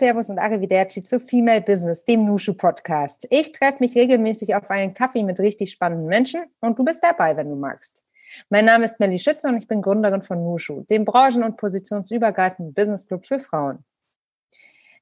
[0.00, 3.26] Servus und Arrivederci zu Female Business, dem Nushu Podcast.
[3.28, 7.36] Ich treffe mich regelmäßig auf einen Kaffee mit richtig spannenden Menschen und du bist dabei,
[7.36, 8.06] wenn du magst.
[8.48, 12.72] Mein Name ist Melly Schütze und ich bin Gründerin von Nushu, dem branchen- und positionsübergreifenden
[12.72, 13.84] Business Club für Frauen.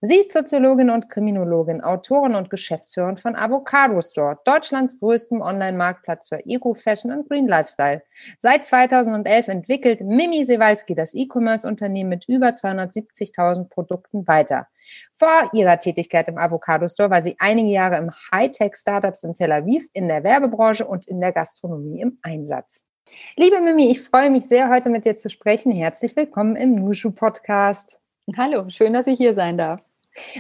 [0.01, 6.39] Sie ist Soziologin und Kriminologin, Autorin und Geschäftsführerin von Avocado Store, Deutschlands größtem Online-Marktplatz für
[6.47, 8.05] Eco-Fashion und Green Lifestyle.
[8.39, 14.69] Seit 2011 entwickelt Mimi Sewalski das E-Commerce-Unternehmen mit über 270.000 Produkten weiter.
[15.15, 19.89] Vor ihrer Tätigkeit im Avocado Store war sie einige Jahre im Hightech-Startups in Tel Aviv,
[19.95, 22.87] in der Werbebranche und in der Gastronomie im Einsatz.
[23.35, 25.73] Liebe Mimi, ich freue mich sehr, heute mit dir zu sprechen.
[25.73, 28.01] Herzlich willkommen im Nushu Podcast.
[28.37, 29.88] Hallo, schön, dass ich hier sein darf.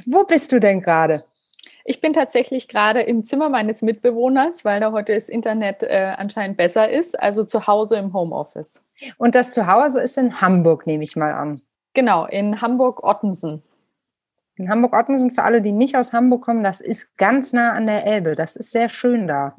[0.06, 1.24] Wo bist du denn gerade?
[1.84, 6.58] Ich bin tatsächlich gerade im Zimmer meines Mitbewohners, weil da heute das Internet äh, anscheinend
[6.58, 8.84] besser ist, also zu Hause im Homeoffice.
[9.16, 11.62] Und das Zuhause ist in Hamburg, nehme ich mal an.
[11.94, 13.62] Genau, in Hamburg-Ottensen.
[14.56, 18.04] In Hamburg-Ottensen, für alle, die nicht aus Hamburg kommen, das ist ganz nah an der
[18.06, 18.34] Elbe.
[18.34, 19.56] Das ist sehr schön da.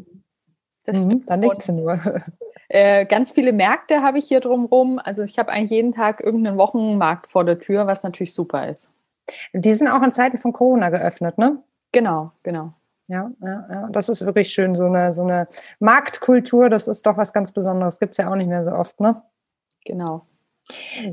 [0.86, 1.23] Das mhm.
[1.26, 2.00] Da nickt sie nur.
[2.72, 5.00] Äh, ganz viele Märkte habe ich hier drumherum.
[5.04, 8.94] Also ich habe eigentlich jeden Tag irgendeinen Wochenmarkt vor der Tür, was natürlich super ist.
[9.54, 11.64] Die sind auch in Zeiten von Corona geöffnet, ne?
[11.92, 12.74] Genau, genau.
[13.08, 13.90] Ja, ja, ja.
[13.92, 14.76] Das ist wirklich schön.
[14.76, 15.48] So eine, so eine
[15.80, 18.00] Marktkultur, das ist doch was ganz Besonderes.
[18.00, 19.24] Gibt es ja auch nicht mehr so oft, ne?
[19.86, 20.28] Genau.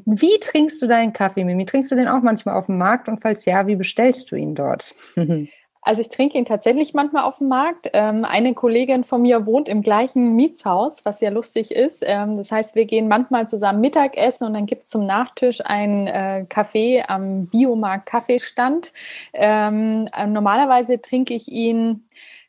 [0.04, 1.64] Wie trinkst du deinen Kaffee, Mimi?
[1.64, 3.08] Trinkst du den auch manchmal auf dem Markt?
[3.08, 4.94] Und falls ja, wie bestellst du ihn dort?
[5.86, 7.90] Also ich trinke ihn tatsächlich manchmal auf dem Markt.
[7.92, 12.02] Ähm, eine Kollegin von mir wohnt im gleichen Mietshaus, was sehr lustig ist.
[12.04, 16.08] Ähm, das heißt, wir gehen manchmal zusammen Mittagessen und dann gibt es zum Nachtisch ein
[16.08, 18.92] äh, Kaffee am Biomarkt Kaffeestand.
[19.32, 22.08] Ähm, äh, normalerweise trinke ich ihn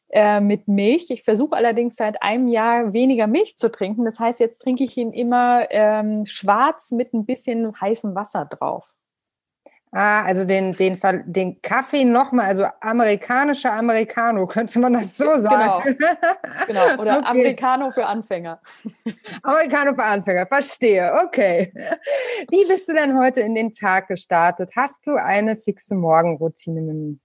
[0.09, 1.11] äh, mit Milch.
[1.11, 4.03] Ich versuche allerdings seit einem Jahr weniger Milch zu trinken.
[4.03, 5.67] Das heißt, jetzt trinke ich ihn immer
[6.25, 8.96] schwarz mit ein bisschen heißem Wasser drauf.
[9.99, 15.95] Ah, also den, den, den Kaffee nochmal, also amerikanischer Americano, könnte man das so sagen?
[15.97, 16.19] Genau,
[16.67, 16.93] genau.
[17.01, 17.25] oder okay.
[17.25, 18.61] Americano für Anfänger.
[19.41, 21.73] Americano für Anfänger, verstehe, okay.
[22.51, 24.73] Wie bist du denn heute in den Tag gestartet?
[24.75, 27.17] Hast du eine fixe Morgenroutine, Mimi?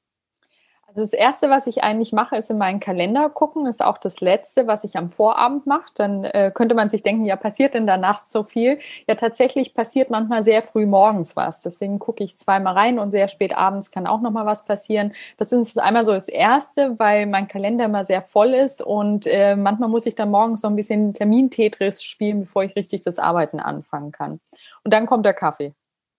[0.94, 3.66] Also das Erste, was ich eigentlich mache, ist in meinen Kalender gucken.
[3.66, 5.86] Ist auch das Letzte, was ich am Vorabend mache.
[5.94, 8.78] Dann äh, könnte man sich denken, ja, passiert in der Nacht so viel?
[9.08, 11.62] Ja, tatsächlich passiert manchmal sehr früh morgens was.
[11.62, 15.14] Deswegen gucke ich zweimal rein und sehr spät abends kann auch noch mal was passieren.
[15.38, 19.56] Das ist einmal so das Erste, weil mein Kalender immer sehr voll ist und äh,
[19.56, 23.60] manchmal muss ich dann morgens so ein bisschen Termin-Tetris spielen, bevor ich richtig das Arbeiten
[23.60, 24.40] anfangen kann.
[24.84, 25.72] Und dann kommt der Kaffee.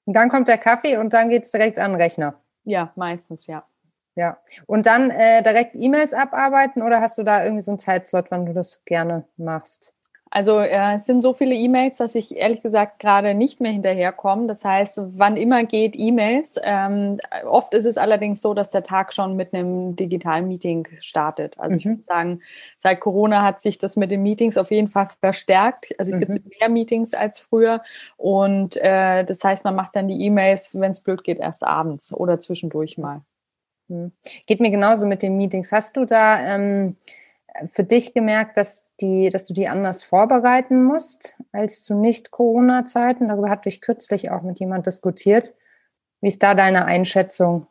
[0.05, 2.33] Und dann kommt der Kaffee und dann geht es direkt an den Rechner.
[2.65, 3.63] Ja, meistens, ja.
[4.15, 4.37] Ja.
[4.67, 8.45] Und dann äh, direkt E-Mails abarbeiten oder hast du da irgendwie so einen Zeitslot, wann
[8.45, 9.93] du das gerne machst?
[10.35, 14.47] Also äh, es sind so viele E-Mails, dass ich ehrlich gesagt gerade nicht mehr hinterherkomme.
[14.47, 16.59] Das heißt, wann immer geht E-Mails.
[16.63, 21.59] Ähm, oft ist es allerdings so, dass der Tag schon mit einem digitalen Meeting startet.
[21.59, 21.77] Also mhm.
[21.77, 22.41] ich würde sagen,
[22.79, 25.93] seit Corona hat sich das mit den Meetings auf jeden Fall verstärkt.
[25.99, 26.45] Also ich sitze mhm.
[26.45, 27.83] in mehr Meetings als früher.
[28.17, 32.11] Und äh, das heißt, man macht dann die E-Mails, wenn es blöd geht, erst abends
[32.11, 33.21] oder zwischendurch mal.
[34.47, 35.71] Geht mir genauso mit den Meetings.
[35.71, 36.97] Hast du da ähm,
[37.67, 43.27] für dich gemerkt, dass, die, dass du die anders vorbereiten musst als zu Nicht-Corona-Zeiten?
[43.27, 45.53] Darüber hatte ich kürzlich auch mit jemand diskutiert.
[46.21, 47.67] Wie ist da deine Einschätzung?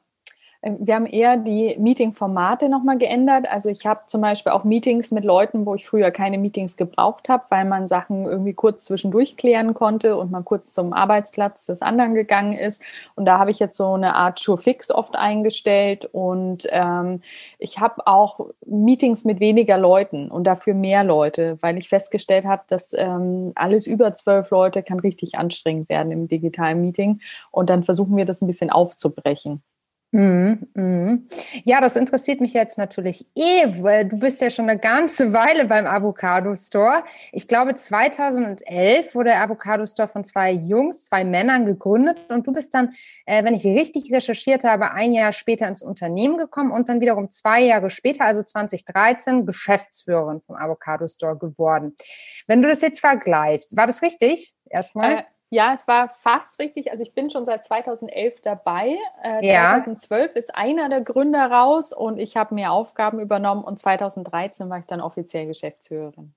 [0.62, 3.46] Ähm, wir haben eher die Meeting-Formate nochmal geändert.
[3.50, 7.28] Also ich habe zum Beispiel auch Meetings mit Leuten, wo ich früher keine Meetings gebraucht
[7.28, 11.82] habe, weil man Sachen irgendwie kurz zwischendurch klären konnte und man kurz zum Arbeitsplatz des
[11.82, 12.82] anderen gegangen ist.
[13.14, 16.08] Und da habe ich jetzt so eine Art Sure-Fix oft eingestellt.
[16.12, 17.20] Und ähm,
[17.58, 22.62] ich habe auch Meetings mit weniger Leuten und dafür mehr Leute, weil ich festgestellt habe,
[22.68, 27.20] dass ähm, alles über zwölf Leute kann richtig anstrengend werden im digitalen Meeting.
[27.50, 29.62] Und dann versuchen wir das ein bisschen aufzubrechen.
[30.14, 31.26] Mhm, mhm.
[31.64, 35.64] Ja, das interessiert mich jetzt natürlich eh, weil du bist ja schon eine ganze Weile
[35.64, 37.02] beim Avocado Store.
[37.32, 42.52] Ich glaube, 2011 wurde der Avocado Store von zwei Jungs, zwei Männern gegründet und du
[42.52, 42.92] bist dann,
[43.24, 47.30] äh, wenn ich richtig recherchiert habe, ein Jahr später ins Unternehmen gekommen und dann wiederum
[47.30, 51.96] zwei Jahre später, also 2013, Geschäftsführerin vom Avocado Store geworden.
[52.46, 54.52] Wenn du das jetzt vergleichst, war das richtig?
[54.68, 55.20] Erstmal?
[55.20, 56.90] Äh ja, es war fast richtig.
[56.90, 58.96] Also ich bin schon seit 2011 dabei.
[59.22, 59.72] Äh, ja.
[59.72, 64.78] 2012 ist einer der Gründer raus und ich habe mehr Aufgaben übernommen und 2013 war
[64.78, 66.32] ich dann offiziell Geschäftsführerin.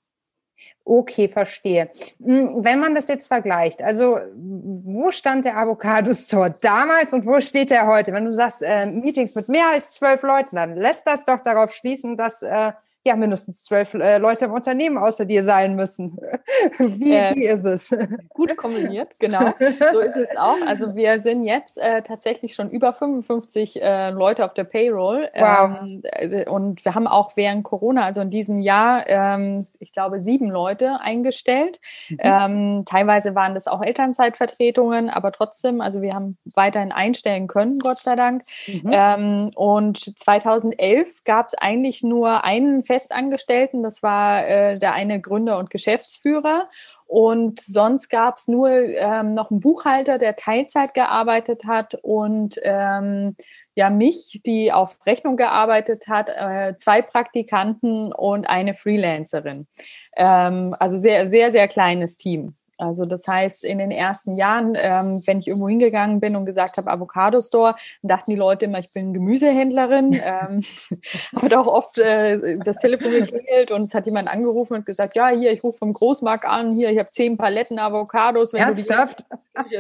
[0.84, 1.90] Okay, verstehe.
[2.22, 7.40] Hm, wenn man das jetzt vergleicht, also wo stand der Avocado Store damals und wo
[7.40, 8.12] steht er heute?
[8.12, 11.72] Wenn du sagst, äh, Meetings mit mehr als zwölf Leuten, dann lässt das doch darauf
[11.72, 12.74] schließen, dass äh,
[13.06, 16.18] ja mindestens zwölf äh, Leute im Unternehmen außer dir sein müssen.
[16.80, 17.96] wie, äh, wie ist es?
[18.30, 19.54] Gut kombiniert, genau.
[19.94, 20.58] So ist es auch.
[20.66, 25.30] Also wir sind jetzt äh, tatsächlich schon über 55 äh, Leute auf der Payroll.
[25.36, 25.82] Wow.
[25.82, 30.20] Ähm, also, und wir haben auch während Corona, also in diesem Jahr, ähm, ich glaube,
[30.20, 31.80] sieben Leute eingestellt.
[32.10, 32.18] Mhm.
[32.20, 38.00] Ähm, teilweise waren das auch Elternzeitvertretungen, aber trotzdem, also wir haben weiterhin einstellen können, Gott
[38.00, 38.44] sei Dank.
[38.68, 38.90] Mhm.
[38.92, 45.58] Ähm, und 2011 gab es eigentlich nur einen Festangestellten, das war äh, der eine Gründer
[45.58, 46.70] und Geschäftsführer.
[47.08, 53.36] Und sonst gab es nur ähm, noch einen Buchhalter, der Teilzeit gearbeitet hat und ähm,
[53.76, 59.68] ja mich, die auf Rechnung gearbeitet hat, äh, zwei Praktikanten und eine Freelancerin.
[60.16, 62.56] Ähm, also sehr, sehr, sehr kleines Team.
[62.78, 66.78] Also das heißt, in den ersten Jahren, ähm, wenn ich irgendwo hingegangen bin und gesagt
[66.78, 70.14] habe Avocado Store, dachten die Leute immer, ich bin Gemüsehändlerin.
[70.24, 70.62] ähm,
[71.42, 75.30] hat auch oft äh, das Telefon geklingelt und es hat jemand angerufen und gesagt, ja,
[75.30, 78.54] hier, ich rufe vom Großmarkt an, hier, ich habe zehn Paletten Avocados.
[78.54, 79.26] Wenn Ernsthaft?
[79.30, 79.76] du die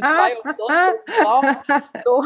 [2.05, 2.23] so.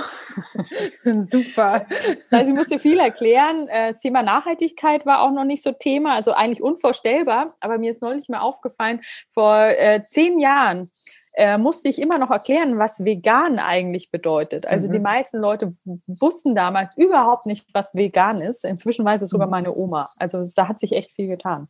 [1.04, 1.86] Super.
[2.30, 3.68] Also ich musste viel erklären.
[3.68, 7.90] Äh, das Thema Nachhaltigkeit war auch noch nicht so Thema, also eigentlich unvorstellbar, aber mir
[7.90, 10.92] ist neulich mal aufgefallen, vor äh, zehn Jahren Jahren
[11.34, 14.66] äh, musste ich immer noch erklären, was vegan eigentlich bedeutet.
[14.66, 14.94] Also mhm.
[14.94, 15.74] die meisten Leute
[16.08, 18.66] wussten damals überhaupt nicht, was vegan ist.
[18.66, 19.52] Inzwischen weiß es sogar mhm.
[19.52, 20.10] meine Oma.
[20.18, 21.68] Also da hat sich echt viel getan.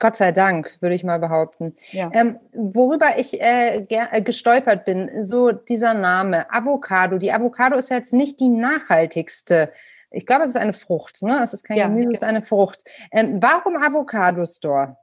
[0.00, 1.76] Gott sei Dank, würde ich mal behaupten.
[1.92, 2.10] Ja.
[2.12, 7.18] Ähm, worüber ich äh, äh, gestolpert bin, so dieser Name Avocado.
[7.18, 9.72] Die Avocado ist ja jetzt nicht die nachhaltigste.
[10.10, 11.22] Ich glaube, es ist eine Frucht.
[11.22, 11.40] Ne?
[11.42, 12.82] Es ist kein ja, Gemüse, es ist eine Frucht.
[13.12, 14.96] Ähm, warum Avocado Store?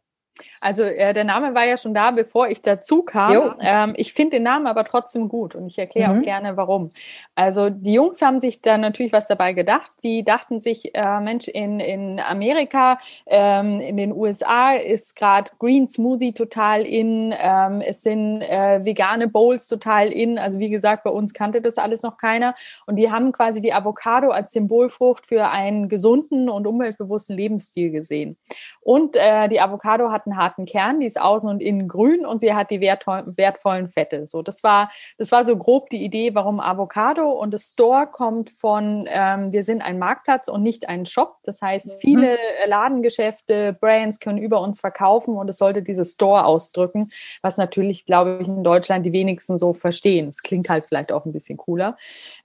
[0.59, 3.55] Also äh, der Name war ja schon da, bevor ich dazu kam.
[3.59, 6.19] Ähm, ich finde den Namen aber trotzdem gut und ich erkläre mhm.
[6.19, 6.91] auch gerne, warum.
[7.35, 9.91] Also die Jungs haben sich da natürlich was dabei gedacht.
[10.03, 15.87] Die dachten sich, äh, Mensch, in, in Amerika, ähm, in den USA ist gerade Green
[15.87, 17.33] Smoothie total in.
[17.37, 20.37] Ähm, es sind äh, vegane Bowls total in.
[20.37, 22.55] Also wie gesagt, bei uns kannte das alles noch keiner.
[22.85, 28.37] Und die haben quasi die Avocado als Symbolfrucht für einen gesunden und umweltbewussten Lebensstil gesehen.
[28.81, 32.39] Und äh, die Avocado hat einen harten Kern, die ist außen und innen grün und
[32.39, 34.25] sie hat die wertvollen Fette.
[34.25, 38.49] So, das war, das war so grob die Idee, warum Avocado und das Store kommt
[38.49, 41.37] von, ähm, wir sind ein Marktplatz und nicht ein Shop.
[41.43, 41.99] Das heißt, mhm.
[41.99, 47.09] viele Ladengeschäfte, Brands können über uns verkaufen und es sollte dieses Store ausdrücken,
[47.43, 50.29] was natürlich, glaube ich, in Deutschland die wenigsten so verstehen.
[50.29, 51.97] Es klingt halt vielleicht auch ein bisschen cooler.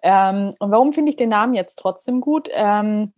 [0.03, 2.51] Ähm, und warum finde ich den Namen jetzt trotzdem gut?
[2.53, 3.13] Ähm,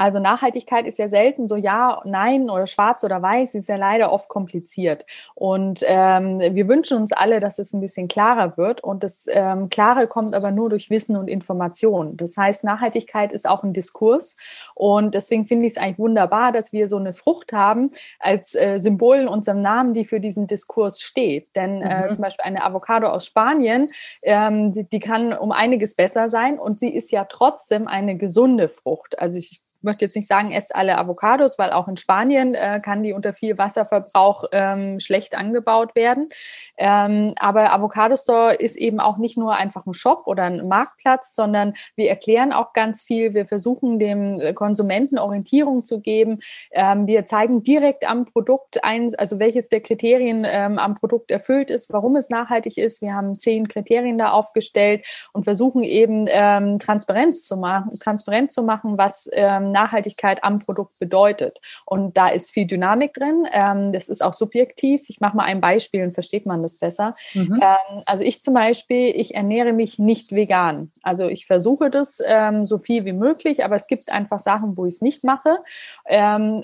[0.00, 4.10] also Nachhaltigkeit ist ja selten so ja, nein oder schwarz oder weiß, ist ja leider
[4.10, 5.04] oft kompliziert.
[5.34, 8.82] Und ähm, wir wünschen uns alle, dass es ein bisschen klarer wird.
[8.82, 12.16] Und das ähm, Klare kommt aber nur durch Wissen und Information.
[12.16, 14.38] Das heißt, Nachhaltigkeit ist auch ein Diskurs.
[14.74, 18.78] Und deswegen finde ich es eigentlich wunderbar, dass wir so eine Frucht haben als äh,
[18.78, 21.54] Symbol in unserem Namen, die für diesen Diskurs steht.
[21.54, 22.12] Denn äh, mhm.
[22.12, 23.90] zum Beispiel eine Avocado aus Spanien,
[24.22, 28.70] ähm, die, die kann um einiges besser sein und sie ist ja trotzdem eine gesunde
[28.70, 29.18] Frucht.
[29.18, 33.02] Also ich möchte jetzt nicht sagen, esst alle Avocados, weil auch in Spanien äh, kann
[33.02, 36.28] die unter viel Wasserverbrauch ähm, schlecht angebaut werden.
[36.76, 41.34] Ähm, aber Avocado Store ist eben auch nicht nur einfach ein Shop oder ein Marktplatz,
[41.34, 43.34] sondern wir erklären auch ganz viel.
[43.34, 46.40] Wir versuchen dem Konsumenten Orientierung zu geben.
[46.72, 51.70] Ähm, wir zeigen direkt am Produkt ein, also welches der Kriterien ähm, am Produkt erfüllt
[51.70, 53.02] ist, warum es nachhaltig ist.
[53.02, 58.62] Wir haben zehn Kriterien da aufgestellt und versuchen eben ähm, Transparenz zu machen, transparent zu
[58.62, 61.60] machen, was ähm, Nachhaltigkeit am Produkt bedeutet.
[61.84, 63.46] Und da ist viel Dynamik drin.
[63.52, 65.08] Ähm, das ist auch subjektiv.
[65.08, 67.16] Ich mache mal ein Beispiel und versteht man das besser.
[67.34, 67.60] Mhm.
[67.62, 70.92] Ähm, also ich zum Beispiel, ich ernähre mich nicht vegan.
[71.02, 74.86] Also ich versuche das ähm, so viel wie möglich, aber es gibt einfach Sachen, wo
[74.86, 75.58] ich es nicht mache.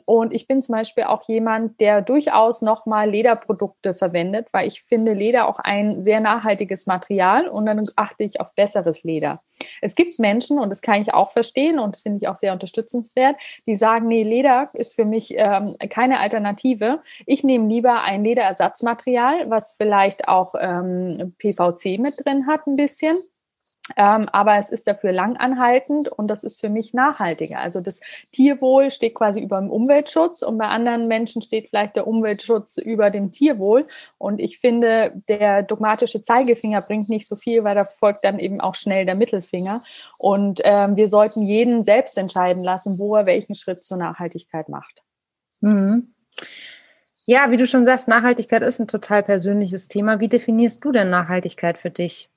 [0.05, 5.13] Und ich bin zum Beispiel auch jemand, der durchaus nochmal Lederprodukte verwendet, weil ich finde
[5.13, 9.43] Leder auch ein sehr nachhaltiges Material und dann achte ich auf besseres Leder.
[9.81, 12.53] Es gibt Menschen, und das kann ich auch verstehen und das finde ich auch sehr
[12.53, 13.37] unterstützenswert,
[13.67, 17.01] die sagen, nee, Leder ist für mich ähm, keine Alternative.
[17.27, 23.19] Ich nehme lieber ein Lederersatzmaterial, was vielleicht auch ähm, PVC mit drin hat ein bisschen
[23.95, 27.61] ähm, aber es ist dafür langanhaltend und das ist für mich nachhaltiger.
[27.61, 28.01] Also das
[28.33, 33.11] Tierwohl steht quasi über dem Umweltschutz und bei anderen Menschen steht vielleicht der Umweltschutz über
[33.11, 33.87] dem Tierwohl.
[34.19, 38.61] Und ich finde, der dogmatische Zeigefinger bringt nicht so viel, weil da folgt dann eben
[38.61, 39.85] auch schnell der Mittelfinger.
[40.19, 45.05] Und ähm, wir sollten jeden selbst entscheiden lassen, wo er welchen Schritt zur Nachhaltigkeit macht.
[45.61, 46.13] Mhm.
[47.25, 50.21] Ja, wie du schon sagst, Nachhaltigkeit ist ein total persönliches Thema.
[50.21, 52.31] Wie definierst du denn Nachhaltigkeit für dich?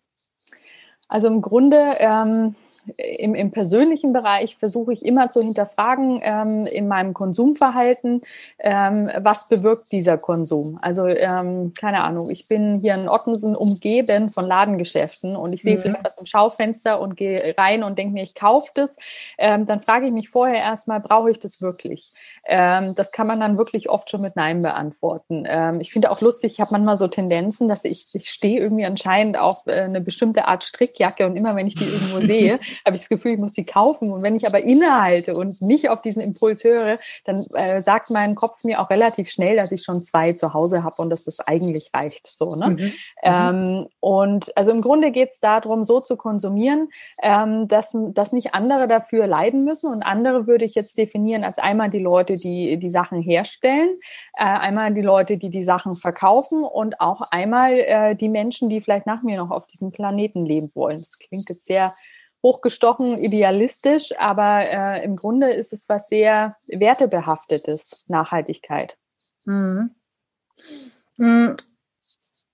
[1.10, 2.56] Also im Grunde ähm,
[2.98, 8.22] im, im persönlichen Bereich versuche ich immer zu hinterfragen ähm, in meinem Konsumverhalten,
[8.60, 10.80] ähm, was bewirkt dieser Konsum.
[10.82, 15.78] Also ähm, keine Ahnung, ich bin hier in Ottensen umgeben von Ladengeschäften und ich sehe
[15.78, 15.82] mhm.
[15.82, 18.98] vielleicht was im Schaufenster und gehe rein und denke mir, ich kaufe das.
[19.38, 22.14] Ähm, dann frage ich mich vorher erstmal, brauche ich das wirklich?
[22.46, 25.46] Ähm, das kann man dann wirklich oft schon mit Nein beantworten.
[25.48, 28.86] Ähm, ich finde auch lustig, ich habe manchmal so Tendenzen, dass ich, ich stehe irgendwie
[28.86, 32.96] anscheinend auf äh, eine bestimmte Art Strickjacke und immer wenn ich die irgendwo sehe, habe
[32.96, 34.12] ich das Gefühl, ich muss sie kaufen.
[34.12, 38.36] Und wenn ich aber innehalte und nicht auf diesen Impuls höre, dann äh, sagt mein
[38.36, 41.40] Kopf mir auch relativ schnell, dass ich schon zwei zu Hause habe und dass das
[41.40, 42.28] eigentlich reicht.
[42.28, 42.70] So, ne?
[42.70, 42.94] Mhm.
[43.24, 46.90] Ähm, und also im Grunde geht es darum, so zu konsumieren,
[47.22, 49.92] ähm, dass, dass nicht andere dafür leiden müssen.
[49.92, 53.90] Und andere würde ich jetzt definieren als einmal die Leute, die die Sachen herstellen,
[54.34, 58.82] äh, einmal die Leute, die die Sachen verkaufen und auch einmal äh, die Menschen, die
[58.82, 61.00] vielleicht nach mir noch auf diesem Planeten leben wollen.
[61.00, 61.96] Das klingt jetzt sehr
[62.43, 68.98] hochgestochen idealistisch, aber äh, im Grunde ist es was sehr wertebehaftetes, Nachhaltigkeit.
[69.46, 69.91] Mhm.
[71.17, 71.55] Mhm.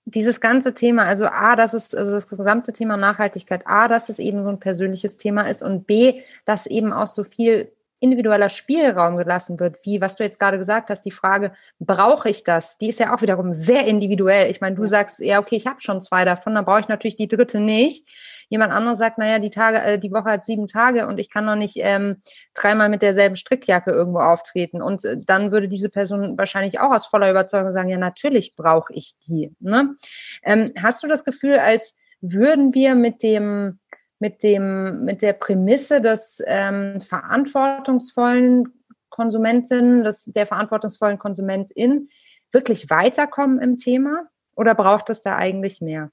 [0.04, 4.20] Dieses ganze Thema, also A, dass es, also das gesamte Thema Nachhaltigkeit, A, dass es
[4.20, 9.16] eben so ein persönliches Thema ist und B, dass eben auch so viel individueller Spielraum
[9.16, 12.76] gelassen wird, wie was du jetzt gerade gesagt hast, die Frage, brauche ich das?
[12.78, 14.50] Die ist ja auch wiederum sehr individuell.
[14.50, 17.16] Ich meine, du sagst, ja, okay, ich habe schon zwei davon, dann brauche ich natürlich
[17.16, 18.06] die dritte nicht.
[18.48, 21.46] Jemand anderes sagt, naja, die Tage, äh, die Woche hat sieben Tage und ich kann
[21.46, 22.20] noch nicht ähm,
[22.54, 24.82] dreimal mit derselben Strickjacke irgendwo auftreten.
[24.82, 28.92] Und äh, dann würde diese Person wahrscheinlich auch aus voller Überzeugung sagen, ja, natürlich brauche
[28.92, 29.52] ich die.
[29.58, 29.94] Ne?
[30.42, 33.78] Ähm, hast du das Gefühl, als würden wir mit dem
[34.18, 38.68] mit dem, mit der Prämisse des ähm, verantwortungsvollen
[39.10, 42.08] Konsumenten, des, der verantwortungsvollen Konsumentin
[42.52, 44.28] wirklich weiterkommen im Thema?
[44.54, 46.10] Oder braucht es da eigentlich mehr?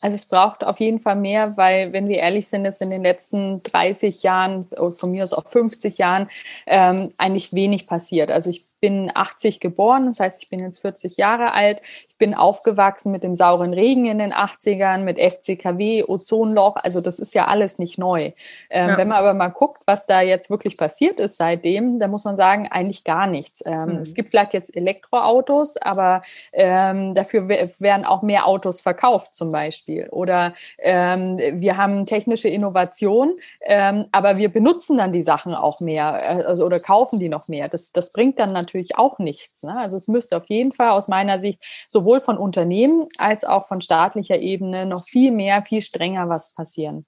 [0.00, 3.02] Also es braucht auf jeden Fall mehr, weil, wenn wir ehrlich sind, ist in den
[3.02, 6.28] letzten 30 Jahren, von mir aus auch 50 Jahren,
[6.66, 8.30] ähm, eigentlich wenig passiert.
[8.30, 11.80] Also ich bin 80 geboren, das heißt, ich bin jetzt 40 Jahre alt.
[12.08, 16.76] Ich bin aufgewachsen mit dem sauren Regen in den 80ern, mit FCKW, Ozonloch.
[16.76, 18.32] Also das ist ja alles nicht neu.
[18.70, 18.96] Ähm, ja.
[18.96, 22.36] Wenn man aber mal guckt, was da jetzt wirklich passiert ist seitdem, dann muss man
[22.36, 23.62] sagen, eigentlich gar nichts.
[23.64, 23.96] Ähm, mhm.
[23.96, 30.08] Es gibt vielleicht jetzt Elektroautos, aber ähm, dafür werden auch mehr Autos verkauft zum Beispiel.
[30.10, 36.22] Oder ähm, wir haben technische Innovation, ähm, aber wir benutzen dann die Sachen auch mehr
[36.22, 37.68] äh, also, oder kaufen die noch mehr.
[37.68, 39.62] Das, das bringt dann natürlich natürlich auch nichts.
[39.62, 39.78] Ne?
[39.78, 43.80] Also es müsste auf jeden Fall aus meiner Sicht sowohl von Unternehmen als auch von
[43.80, 47.06] staatlicher Ebene noch viel mehr, viel strenger was passieren.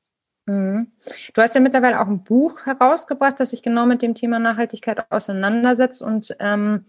[0.48, 0.92] Mhm.
[1.34, 5.04] Du hast ja mittlerweile auch ein Buch herausgebracht, das sich genau mit dem Thema Nachhaltigkeit
[5.10, 6.00] auseinandersetzt.
[6.00, 6.86] Und ähm,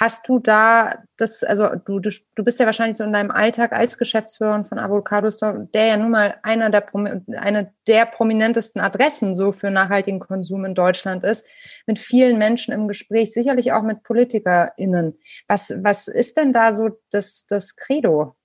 [0.00, 3.72] hast du da das, also du, du, du bist ja wahrscheinlich so in deinem Alltag
[3.72, 6.86] als Geschäftsführer von Avocado Store, der ja nun mal einer der,
[7.36, 11.44] eine der prominentesten Adressen so für nachhaltigen Konsum in Deutschland ist,
[11.86, 15.18] mit vielen Menschen im Gespräch, sicherlich auch mit PolitikerInnen.
[15.48, 18.36] Was, was ist denn da so das, das Credo?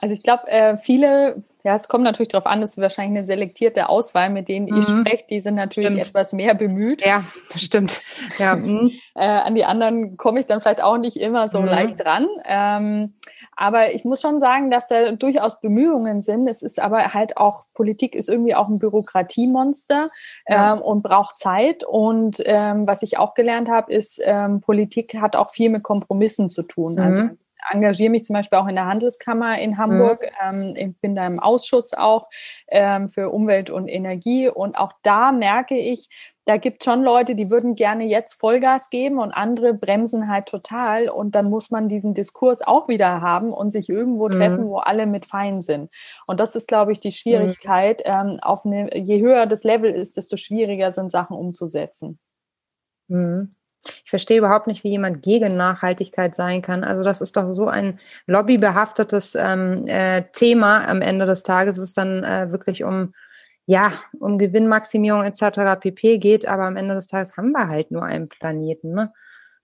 [0.00, 3.24] Also ich glaube, äh, viele, ja, es kommt natürlich darauf an, es ist wahrscheinlich eine
[3.24, 4.78] selektierte Auswahl, mit denen mhm.
[4.78, 6.06] ich spreche, die sind natürlich stimmt.
[6.06, 7.04] etwas mehr bemüht.
[7.04, 7.22] Ja,
[7.54, 8.00] stimmt.
[8.38, 8.56] Ja.
[8.60, 8.92] Mhm.
[9.14, 11.66] äh, an die anderen komme ich dann vielleicht auch nicht immer so mhm.
[11.66, 12.26] leicht ran.
[12.44, 13.14] Ähm,
[13.56, 16.48] aber ich muss schon sagen, dass da durchaus Bemühungen sind.
[16.48, 20.08] Es ist aber halt auch, Politik ist irgendwie auch ein Bürokratiemonster
[20.48, 20.72] ja.
[20.72, 21.84] ähm, und braucht Zeit.
[21.84, 26.48] Und ähm, was ich auch gelernt habe, ist, ähm, Politik hat auch viel mit Kompromissen
[26.48, 26.98] zu tun.
[26.98, 27.28] Also mhm.
[27.28, 27.40] Also
[27.70, 30.22] engagiere mich zum Beispiel auch in der Handelskammer in Hamburg.
[30.50, 30.76] Mhm.
[30.76, 32.28] Ähm, ich bin da im Ausschuss auch
[32.68, 34.48] ähm, für Umwelt und Energie.
[34.48, 36.08] Und auch da merke ich,
[36.46, 40.46] da gibt es schon Leute, die würden gerne jetzt Vollgas geben und andere bremsen halt
[40.46, 41.08] total.
[41.08, 44.32] Und dann muss man diesen Diskurs auch wieder haben und sich irgendwo mhm.
[44.32, 45.92] treffen, wo alle mit fein sind.
[46.26, 48.02] Und das ist, glaube ich, die Schwierigkeit.
[48.04, 48.30] Mhm.
[48.32, 52.18] Ähm, auf eine, je höher das Level ist, desto schwieriger sind Sachen umzusetzen.
[53.08, 53.54] Mhm.
[54.04, 56.84] Ich verstehe überhaupt nicht, wie jemand gegen Nachhaltigkeit sein kann.
[56.84, 61.82] Also das ist doch so ein lobbybehaftetes ähm, äh, Thema am Ende des Tages, wo
[61.82, 63.14] es dann äh, wirklich um
[63.66, 65.80] ja um Gewinnmaximierung etc.
[65.80, 66.46] pp geht.
[66.46, 68.92] Aber am Ende des Tages haben wir halt nur einen Planeten.
[68.92, 69.12] Ne?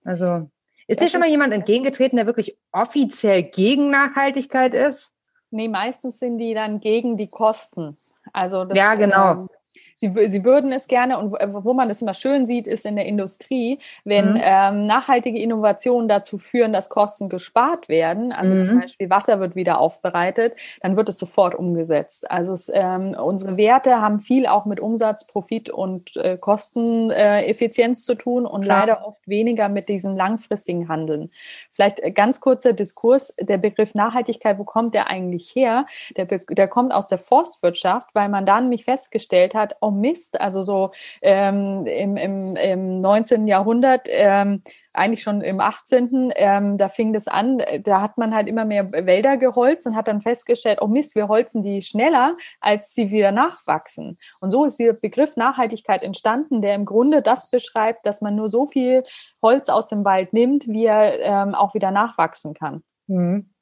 [0.03, 0.49] Also
[0.87, 5.15] ist dir schon mal jemand entgegengetreten, der wirklich offiziell gegen Nachhaltigkeit ist?
[5.51, 7.97] Nee, meistens sind die dann gegen die Kosten.
[8.33, 9.31] Also das, ja, genau.
[9.31, 9.49] Ähm,
[9.97, 13.05] sie, sie würden es gerne und wo man es immer schön sieht, ist in der
[13.05, 14.41] Industrie, wenn mhm.
[14.41, 18.61] ähm, nachhaltige Innovationen dazu führen, dass Kosten gespart werden, also mhm.
[18.61, 22.29] zum Beispiel Wasser wird wieder aufbereitet, dann wird es sofort umgesetzt.
[22.29, 28.05] Also es, ähm, unsere Werte haben viel auch mit Umsatz, Profit und äh, Kosteneffizienz äh,
[28.05, 28.79] zu tun und Klar.
[28.81, 31.31] leider oft weniger mit diesem langfristigen Handeln.
[31.71, 35.85] Vielleicht äh, ganz kurzer Diskurs, der Begriff Nachhaltigkeit, wo kommt der eigentlich her?
[36.15, 40.63] Der, der kommt aus der Forstwirtschaft, weil man da nämlich festgestellt hat, oh Mist, also
[40.63, 40.91] so
[41.21, 43.47] ähm, im, im, im 19.
[43.47, 44.61] Jahrhundert, ähm,
[44.93, 46.33] eigentlich schon im 18.
[46.35, 50.07] Ähm, da fing das an, da hat man halt immer mehr Wälder geholzt und hat
[50.07, 54.17] dann festgestellt, oh Mist, wir holzen die schneller, als sie wieder nachwachsen.
[54.41, 58.49] Und so ist dieser Begriff Nachhaltigkeit entstanden, der im Grunde das beschreibt, dass man nur
[58.49, 59.03] so viel
[59.41, 62.83] Holz aus dem Wald nimmt, wie er ähm, auch wieder nachwachsen kann.
[63.07, 63.53] Mhm.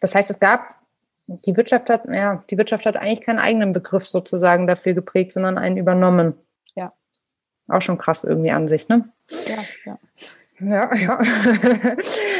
[0.00, 0.81] Das heißt, es gab
[1.44, 5.58] die Wirtschaft hat, ja, die Wirtschaft hat eigentlich keinen eigenen Begriff sozusagen dafür geprägt, sondern
[5.58, 6.34] einen übernommen.
[6.74, 6.92] Ja.
[7.68, 9.08] Auch schon krass irgendwie an sich, ne?
[9.46, 9.98] Ja, ja.
[10.64, 11.18] Ja, ja.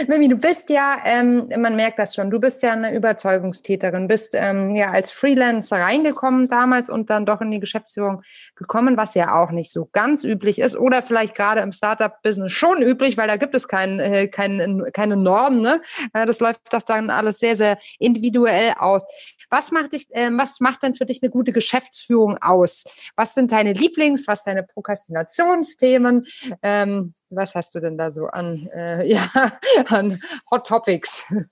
[0.07, 4.35] Mimi, du bist ja, ähm, man merkt das schon, du bist ja eine Überzeugungstäterin, bist
[4.35, 8.23] ähm, ja als Freelancer reingekommen damals und dann doch in die Geschäftsführung
[8.55, 12.81] gekommen, was ja auch nicht so ganz üblich ist oder vielleicht gerade im Startup-Business schon
[12.83, 15.61] üblich, weil da gibt es kein, äh, kein, keine Normen.
[15.61, 15.81] Ne?
[16.13, 19.03] Das läuft doch dann alles sehr, sehr individuell aus.
[19.51, 22.85] Was macht, dich, äh, was macht denn für dich eine gute Geschäftsführung aus?
[23.17, 26.25] Was sind deine Lieblings-, was deine Prokrastinationsthemen?
[26.63, 29.21] Ähm, was hast du denn da so an, äh, ja,
[29.89, 31.25] an Hot Topics?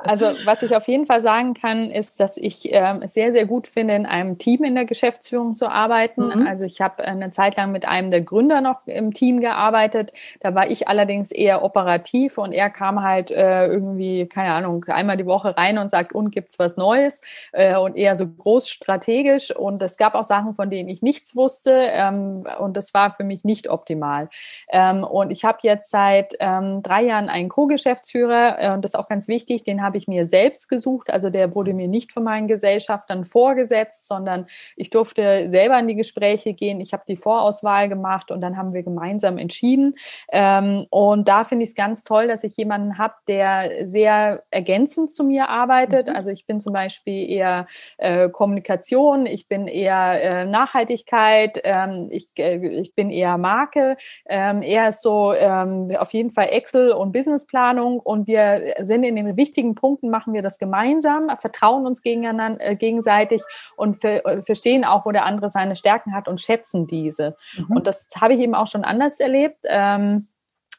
[0.00, 3.46] Also was ich auf jeden Fall sagen kann, ist, dass ich ähm, es sehr, sehr
[3.46, 6.26] gut finde, in einem Team in der Geschäftsführung zu arbeiten.
[6.26, 6.46] Mhm.
[6.46, 10.12] Also ich habe eine Zeit lang mit einem der Gründer noch im Team gearbeitet.
[10.40, 15.16] Da war ich allerdings eher operativ und er kam halt äh, irgendwie, keine Ahnung, einmal
[15.16, 17.20] die Woche rein und sagt, und gibt's was Neues?
[17.52, 19.54] Äh, und eher so groß strategisch.
[19.54, 21.72] Und es gab auch Sachen, von denen ich nichts wusste.
[21.72, 24.28] Ähm, und das war für mich nicht optimal.
[24.70, 26.03] Ähm, und ich habe jetzt seit
[26.40, 28.56] ähm, drei Jahren einen Co-Geschäftsführer.
[28.58, 29.64] Äh, und das ist auch ganz wichtig.
[29.64, 31.10] Den habe ich mir selbst gesucht.
[31.10, 34.46] Also der wurde mir nicht von meinen Gesellschaftern vorgesetzt, sondern
[34.76, 36.80] ich durfte selber in die Gespräche gehen.
[36.80, 39.94] Ich habe die Vorauswahl gemacht und dann haben wir gemeinsam entschieden.
[40.32, 45.10] Ähm, und da finde ich es ganz toll, dass ich jemanden habe, der sehr ergänzend
[45.10, 46.08] zu mir arbeitet.
[46.08, 46.16] Mhm.
[46.16, 47.66] Also ich bin zum Beispiel eher
[47.98, 53.96] äh, Kommunikation, ich bin eher äh, Nachhaltigkeit, ähm, ich, äh, ich bin eher Marke.
[54.26, 59.16] Ähm, er ist so ähm, auf jeden Fall Excel und Businessplanung und wir sind in
[59.16, 63.42] den wichtigen Punkten, machen wir das gemeinsam, vertrauen uns äh, gegenseitig
[63.76, 67.36] und ver äh, verstehen auch, wo der andere seine Stärken hat und schätzen diese.
[67.56, 67.76] Mhm.
[67.76, 69.64] Und das habe ich eben auch schon anders erlebt.
[69.64, 70.28] Ähm,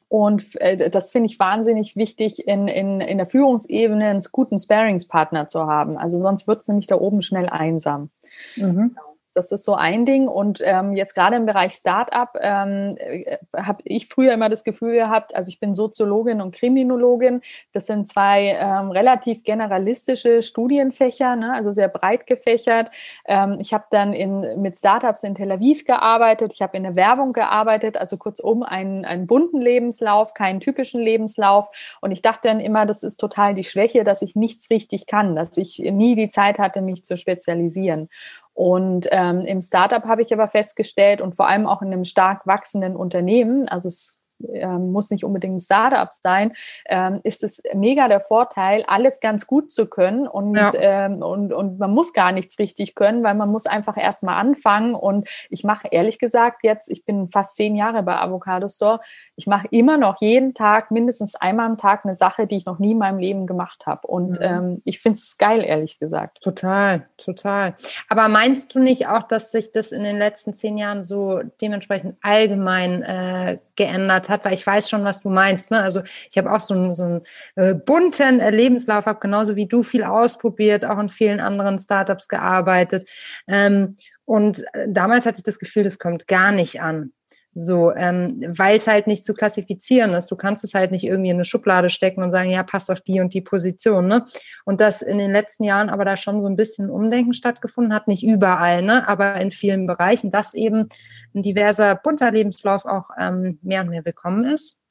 [0.07, 5.47] und äh, das finde ich wahnsinnig wichtig, in, in, in der Führungsebene einen guten Sparingspartner
[5.47, 5.97] zu haben.
[5.97, 8.11] Also sonst wird es nämlich da oben schnell einsam.
[8.55, 8.93] Mhm.
[8.93, 9.14] Genau.
[9.35, 10.29] Das ist so ein Ding.
[10.29, 14.93] Und ähm, jetzt gerade im Bereich Startup ähm, äh, habe ich früher immer das Gefühl
[14.93, 17.41] gehabt, also ich bin Soziologin und Kriminologin.
[17.73, 21.53] Das sind zwei ähm, relativ generalistische Studienfächer, ne?
[21.53, 22.91] also sehr breit gefächert.
[23.25, 26.53] Ähm, ich habe dann in, mit Startups in Tel Aviv gearbeitet.
[26.53, 31.69] Ich habe in der Werbung gearbeitet, also kurzum einen, einen bunten Lebenslauf, keinen typischen Lebenslauf.
[31.99, 35.35] Und ich dachte dann immer, das ist total die Schwäche, dass ich nichts richtig kann,
[35.35, 38.07] dass ich nie die Zeit hatte, mich zu spezialisieren.
[38.55, 42.47] Und ähm, im Startup habe ich aber festgestellt und vor allem auch in einem stark
[42.47, 44.17] wachsenden Unternehmen, also es
[44.53, 46.53] ähm, muss nicht unbedingt ein Startup sein,
[46.87, 50.71] ähm, ist es mega der Vorteil, alles ganz gut zu können und, ja.
[50.75, 54.95] ähm, und, und man muss gar nichts richtig können, weil man muss einfach erstmal anfangen
[54.95, 58.99] und ich mache ehrlich gesagt jetzt, ich bin fast zehn Jahre bei Avocado Store,
[59.35, 62.79] ich mache immer noch jeden Tag mindestens einmal am Tag eine Sache, die ich noch
[62.79, 64.45] nie in meinem Leben gemacht habe und mhm.
[64.45, 66.41] ähm, ich finde es geil, ehrlich gesagt.
[66.41, 67.75] Total, total.
[68.09, 72.17] Aber meinst du nicht auch, dass sich das in den letzten zehn Jahren so dementsprechend
[72.21, 75.71] allgemein äh, geändert hat, weil ich weiß schon, was du meinst.
[75.71, 75.81] Ne?
[75.81, 77.21] Also ich habe auch so einen, so einen
[77.55, 82.27] äh, bunten äh, Lebenslauf, habe genauso wie du viel ausprobiert, auch in vielen anderen Startups
[82.27, 83.09] gearbeitet.
[83.47, 87.13] Ähm, und äh, damals hatte ich das Gefühl, das kommt gar nicht an.
[87.57, 90.29] So, ähm, weil es halt nicht zu klassifizieren ist.
[90.29, 92.99] Du kannst es halt nicht irgendwie in eine Schublade stecken und sagen, ja, passt auf
[92.99, 94.07] die und die Position.
[94.07, 94.25] Ne?
[94.65, 98.09] Und das in den letzten Jahren aber da schon so ein bisschen Umdenken stattgefunden hat,
[98.09, 99.07] nicht überall, ne?
[99.07, 100.89] aber in vielen Bereichen, dass eben
[101.33, 104.81] ein diverser, bunter Lebenslauf auch ähm, mehr und mehr willkommen ist.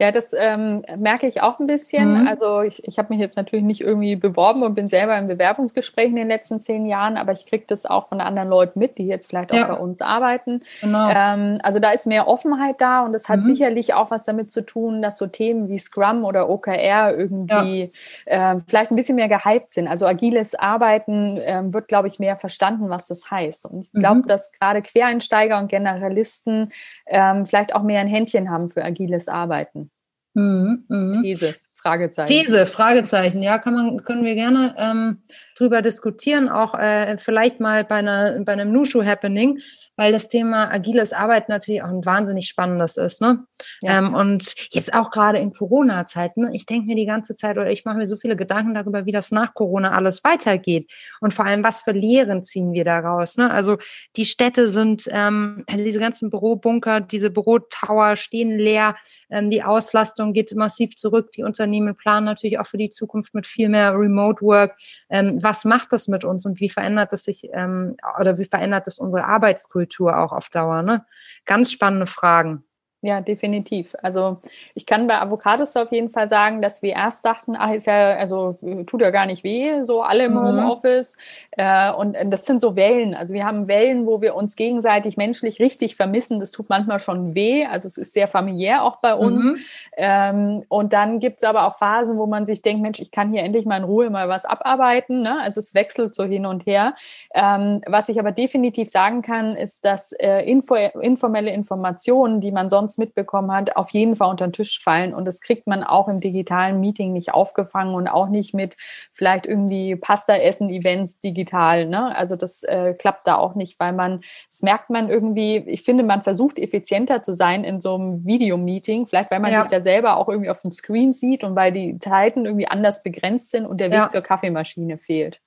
[0.00, 2.20] Ja, das ähm, merke ich auch ein bisschen.
[2.20, 2.28] Mhm.
[2.28, 6.12] Also ich, ich habe mich jetzt natürlich nicht irgendwie beworben und bin selber in Bewerbungsgesprächen
[6.12, 9.08] in den letzten zehn Jahren, aber ich kriege das auch von anderen Leuten mit, die
[9.08, 9.64] jetzt vielleicht ja.
[9.64, 10.60] auch bei uns arbeiten.
[10.80, 11.08] Genau.
[11.10, 13.44] Ähm, also da ist mehr Offenheit da und das hat mhm.
[13.44, 17.90] sicherlich auch was damit zu tun, dass so Themen wie Scrum oder OKR irgendwie
[18.24, 18.52] ja.
[18.54, 19.88] äh, vielleicht ein bisschen mehr gehypt sind.
[19.88, 23.66] Also agiles Arbeiten äh, wird, glaube ich, mehr verstanden, was das heißt.
[23.66, 24.26] Und ich glaube, mhm.
[24.26, 26.70] dass gerade Quereinsteiger und Generalisten
[27.06, 29.87] äh, vielleicht auch mehr ein Händchen haben für agiles Arbeiten.
[30.34, 31.22] Mhm, mh.
[31.22, 32.28] These, Fragezeichen.
[32.28, 35.22] These, Fragezeichen, ja, kann man, können wir gerne ähm,
[35.58, 39.60] drüber diskutieren, auch äh, vielleicht mal bei, einer, bei einem Nushu-Happening,
[39.96, 43.20] weil das Thema agiles Arbeiten natürlich auch ein wahnsinnig spannendes ist.
[43.20, 43.44] Ne?
[43.80, 43.98] Ja.
[43.98, 46.50] Ähm, und jetzt auch gerade in Corona-Zeiten, ne?
[46.52, 49.12] ich denke mir die ganze Zeit oder ich mache mir so viele Gedanken darüber, wie
[49.12, 50.90] das nach Corona alles weitergeht
[51.20, 53.36] und vor allem, was für Lehren ziehen wir daraus.
[53.36, 53.50] Ne?
[53.50, 53.78] Also
[54.16, 58.94] die Städte sind, ähm, diese ganzen Bürobunker, diese Bürotower stehen leer,
[59.30, 63.46] ähm, die Auslastung geht massiv zurück, die Unternehmen planen natürlich auch für die Zukunft mit
[63.46, 64.76] viel mehr Remote Work.
[65.10, 68.86] Ähm, was macht das mit uns und wie verändert es sich ähm, oder wie verändert
[68.86, 70.82] es unsere Arbeitskultur auch auf Dauer?
[70.82, 71.06] Ne?
[71.46, 72.64] Ganz spannende Fragen.
[73.00, 73.94] Ja, definitiv.
[74.02, 74.38] Also
[74.74, 78.16] ich kann bei Avocados auf jeden Fall sagen, dass wir erst dachten, ach, ist ja,
[78.16, 80.38] also tut ja gar nicht weh, so alle im mhm.
[80.38, 81.16] Homeoffice.
[81.52, 83.14] Äh, und das sind so Wellen.
[83.14, 86.40] Also wir haben Wellen, wo wir uns gegenseitig menschlich richtig vermissen.
[86.40, 87.66] Das tut manchmal schon weh.
[87.66, 89.44] Also es ist sehr familiär auch bei uns.
[89.44, 89.58] Mhm.
[89.96, 93.30] Ähm, und dann gibt es aber auch Phasen, wo man sich denkt, Mensch, ich kann
[93.30, 95.22] hier endlich mal in Ruhe mal was abarbeiten.
[95.22, 95.40] Ne?
[95.40, 96.96] Also es wechselt so hin und her.
[97.32, 102.68] Ähm, was ich aber definitiv sagen kann, ist, dass äh, info informelle Informationen, die man
[102.68, 105.14] sonst sonst mitbekommen hat, auf jeden Fall unter den Tisch fallen.
[105.14, 108.76] Und das kriegt man auch im digitalen Meeting nicht aufgefangen und auch nicht mit
[109.12, 111.86] vielleicht irgendwie Pasta-Essen-Events digital.
[111.86, 112.16] Ne?
[112.16, 116.02] Also das äh, klappt da auch nicht, weil man, das merkt man irgendwie, ich finde,
[116.02, 119.62] man versucht effizienter zu sein in so einem Videomeeting, vielleicht weil man ja.
[119.62, 123.02] sich da selber auch irgendwie auf dem Screen sieht und weil die Zeiten irgendwie anders
[123.02, 124.08] begrenzt sind und der Weg ja.
[124.08, 125.40] zur Kaffeemaschine fehlt.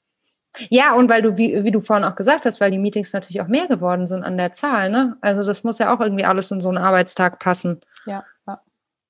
[0.70, 3.42] Ja, und weil du, wie, wie du vorhin auch gesagt hast, weil die Meetings natürlich
[3.42, 5.18] auch mehr geworden sind an der Zahl, ne?
[5.22, 7.82] Also das muss ja auch irgendwie alles in so einen Arbeitstag passen.
[8.06, 8.26] Ja.
[8.48, 8.62] ja.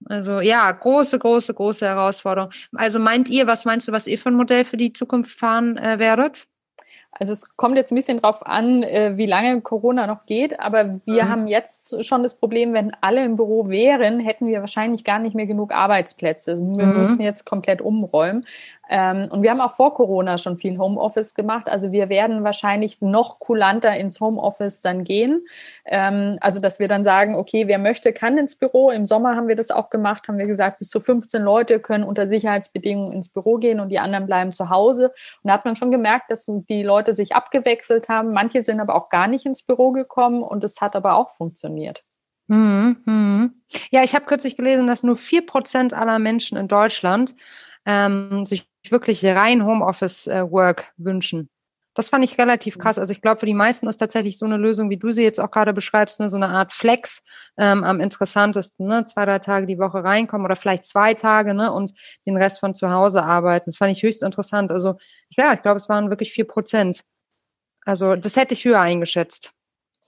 [0.06, 2.52] Also ja, große, große, große Herausforderung.
[2.76, 5.78] Also meint ihr, was meinst du, was ihr für ein Modell für die Zukunft fahren
[5.78, 6.48] äh, werdet?
[7.14, 11.02] Also es kommt jetzt ein bisschen drauf an, äh, wie lange Corona noch geht, aber
[11.06, 11.30] wir mhm.
[11.30, 15.36] haben jetzt schon das Problem, wenn alle im Büro wären, hätten wir wahrscheinlich gar nicht
[15.36, 16.58] mehr genug Arbeitsplätze.
[16.58, 16.98] Wir mhm.
[16.98, 18.46] müssen jetzt komplett umräumen.
[18.94, 21.70] Ähm, und wir haben auch vor Corona schon viel Homeoffice gemacht.
[21.70, 25.46] Also wir werden wahrscheinlich noch kulanter ins Homeoffice dann gehen.
[25.86, 28.92] Ähm, also dass wir dann sagen, okay, wer möchte, kann ins Büro.
[28.92, 32.04] Im Sommer haben wir das auch gemacht, haben wir gesagt, bis zu 15 Leute können
[32.04, 35.06] unter Sicherheitsbedingungen ins Büro gehen und die anderen bleiben zu Hause.
[35.42, 38.34] Und da hat man schon gemerkt, dass die Leute sich abgewechselt haben.
[38.34, 42.04] Manche sind aber auch gar nicht ins Büro gekommen und es hat aber auch funktioniert.
[42.48, 43.62] Mhm, mhm.
[43.90, 47.36] Ja, ich habe kürzlich gelesen, dass nur vier Prozent aller Menschen in Deutschland
[47.86, 51.50] ähm, sich wirklich rein Homeoffice-Work äh, wünschen.
[51.94, 52.98] Das fand ich relativ krass.
[52.98, 55.40] Also ich glaube, für die meisten ist tatsächlich so eine Lösung, wie du sie jetzt
[55.40, 57.24] auch gerade beschreibst, ne, so eine Art Flex
[57.58, 58.88] ähm, am interessantesten.
[58.88, 59.04] Ne?
[59.04, 61.72] Zwei, drei Tage die Woche reinkommen oder vielleicht zwei Tage ne?
[61.72, 61.92] und
[62.26, 63.66] den Rest von zu Hause arbeiten.
[63.66, 64.72] Das fand ich höchst interessant.
[64.72, 64.96] Also
[65.30, 67.04] ja, ich glaube, es waren wirklich vier Prozent.
[67.86, 69.54] Also das hätte ich höher eingeschätzt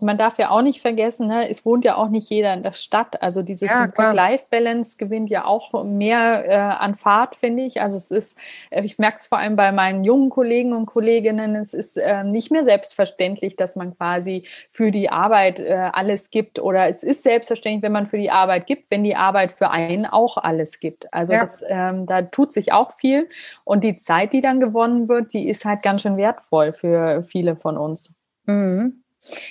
[0.02, 2.72] man darf ja auch nicht vergessen, ne, es wohnt ja auch nicht jeder in der
[2.72, 3.22] Stadt.
[3.22, 7.80] Also dieses ja, Work-Life-Balance gewinnt ja auch mehr äh, an Fahrt, finde ich.
[7.80, 8.38] Also es ist,
[8.72, 12.24] äh, ich merke es vor allem bei meinen jungen Kollegen und Kolleginnen, es ist äh,
[12.24, 16.60] nicht mehr selbstverständlich, dass man quasi für die Arbeit äh, alles gibt.
[16.60, 20.08] Oder es ist selbstverständlich, wenn man für die Arbeit gibt, wenn die Arbeit für einen
[20.08, 21.14] auch alles gibt.
[21.14, 21.42] Also ja.
[21.42, 23.30] das, ähm, da tut sich auch viel.
[23.64, 27.56] Und die Zeit, die dann gewonnen wird, die ist halt ganz schön wertvoll für viele
[27.56, 28.16] von uns.
[28.46, 29.03] Mhm.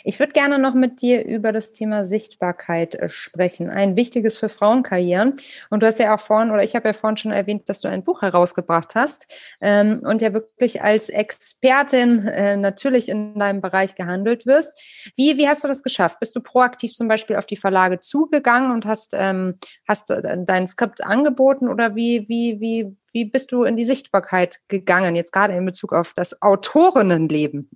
[0.04, 3.70] Ich würde gerne noch mit dir über das Thema Sichtbarkeit äh, sprechen.
[3.70, 5.37] Ein wichtiges für Frauenkarrieren.
[5.70, 7.88] Und du hast ja auch vorhin, oder ich habe ja vorhin schon erwähnt, dass du
[7.88, 9.26] ein Buch herausgebracht hast
[9.61, 14.78] ähm, und ja wirklich als Expertin äh, natürlich in deinem Bereich gehandelt wirst.
[15.16, 16.20] Wie, wie hast du das geschafft?
[16.20, 19.58] Bist du proaktiv zum Beispiel auf die Verlage zugegangen und hast, ähm,
[19.88, 24.61] hast äh, dein Skript angeboten oder wie, wie, wie, wie bist du in die Sichtbarkeit
[24.68, 27.70] gegangen, jetzt gerade in Bezug auf das Autorinnenleben?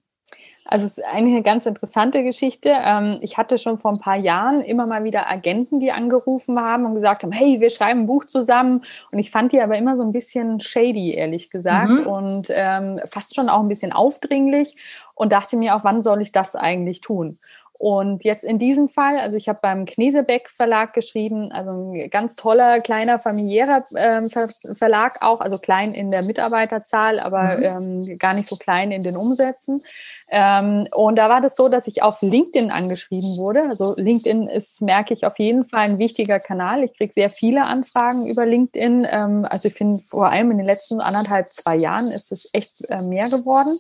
[0.69, 2.73] Also es ist eine ganz interessante Geschichte.
[2.73, 6.85] Ähm, ich hatte schon vor ein paar Jahren immer mal wieder Agenten, die angerufen haben
[6.85, 8.83] und gesagt haben, hey, wir schreiben ein Buch zusammen.
[9.11, 12.07] Und ich fand die aber immer so ein bisschen shady, ehrlich gesagt, mhm.
[12.07, 14.77] und ähm, fast schon auch ein bisschen aufdringlich
[15.15, 17.39] und dachte mir auch, wann soll ich das eigentlich tun?
[17.79, 22.37] Und jetzt in diesem Fall, also ich habe beim Knesebeck Verlag geschrieben, also ein ganz
[22.37, 28.07] toller, kleiner, familiärer ähm, Ver Verlag auch, also klein in der Mitarbeiterzahl, aber mhm.
[28.09, 29.83] ähm, gar nicht so klein in den Umsätzen.
[30.29, 33.65] Ähm, und da war das so, dass ich auf LinkedIn angeschrieben wurde.
[33.69, 36.83] Also LinkedIn ist, merke ich, auf jeden Fall ein wichtiger Kanal.
[36.83, 39.07] Ich kriege sehr viele Anfragen über LinkedIn.
[39.11, 42.85] Ähm, also ich finde, vor allem in den letzten anderthalb, zwei Jahren ist es echt
[42.89, 43.79] äh, mehr geworden.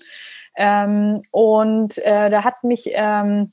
[0.57, 3.53] Ähm, und äh, da hat mich ähm,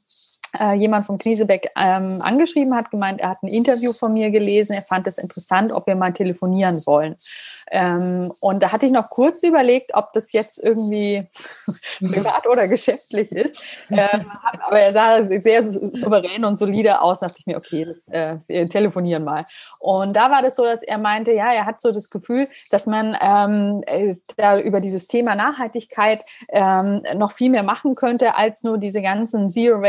[0.60, 4.74] äh, jemand vom Kniesebeck ähm, angeschrieben hat, gemeint, er hat ein Interview von mir gelesen,
[4.74, 7.16] er fand es interessant, ob wir mal telefonieren wollen.
[7.72, 11.28] Ähm, und da hatte ich noch kurz überlegt, ob das jetzt irgendwie
[12.00, 13.63] privat oder geschäftlich ist.
[13.94, 14.32] Ähm,
[14.66, 18.68] aber er sah sehr souverän und solide aus, dachte ich mir, okay, das, äh, wir
[18.68, 19.46] telefonieren mal.
[19.78, 22.88] Und da war das so, dass er meinte, ja, er hat so das Gefühl, dass
[22.88, 28.63] man ähm, äh, da über dieses Thema Nachhaltigkeit ähm, noch viel mehr machen könnte, als
[28.63, 29.82] nur diese ganzen Zero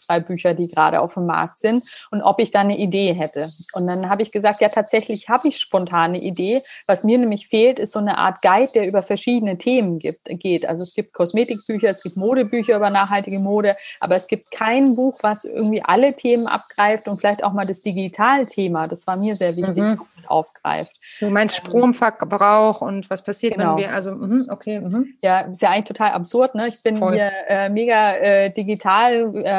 [0.00, 3.50] Plastik Freibücher, die gerade auf dem Markt sind und ob ich da eine Idee hätte.
[3.72, 6.62] Und dann habe ich gesagt, ja, tatsächlich habe ich spontan eine Idee.
[6.86, 10.66] Was mir nämlich fehlt, ist so eine Art Guide, der über verschiedene Themen gibt, geht.
[10.66, 15.18] Also es gibt Kosmetikbücher, es gibt Modebücher über nachhaltige Mode, aber es gibt kein Buch,
[15.22, 18.88] was irgendwie alle Themen abgreift und vielleicht auch mal das Digitalthema.
[18.88, 19.78] Das war mir sehr wichtig.
[19.78, 20.96] Mhm aufgreift.
[21.18, 23.76] Du meinst ähm, Stromverbrauch und was passiert, genau.
[23.76, 24.80] wenn wir, also, mh, okay.
[24.80, 25.04] Mh.
[25.20, 26.68] Ja, ist ja eigentlich total absurd, ne?
[26.68, 27.14] Ich bin Voll.
[27.14, 29.50] hier äh, mega äh, digital, äh,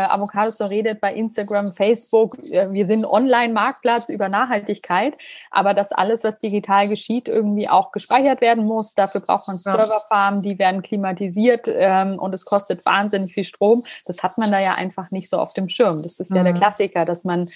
[0.52, 5.16] So redet bei Instagram, Facebook, äh, wir sind Online-Marktplatz über Nachhaltigkeit,
[5.50, 8.94] aber das alles, was digital geschieht, irgendwie auch gespeichert werden muss.
[8.94, 9.72] Dafür braucht man ja.
[9.72, 13.84] Serverfarmen, die werden klimatisiert ähm, und es kostet wahnsinnig viel Strom.
[14.06, 16.02] Das hat man da ja einfach nicht so auf dem Schirm.
[16.04, 16.46] Das ist ja mhm.
[16.46, 17.50] der Klassiker, dass man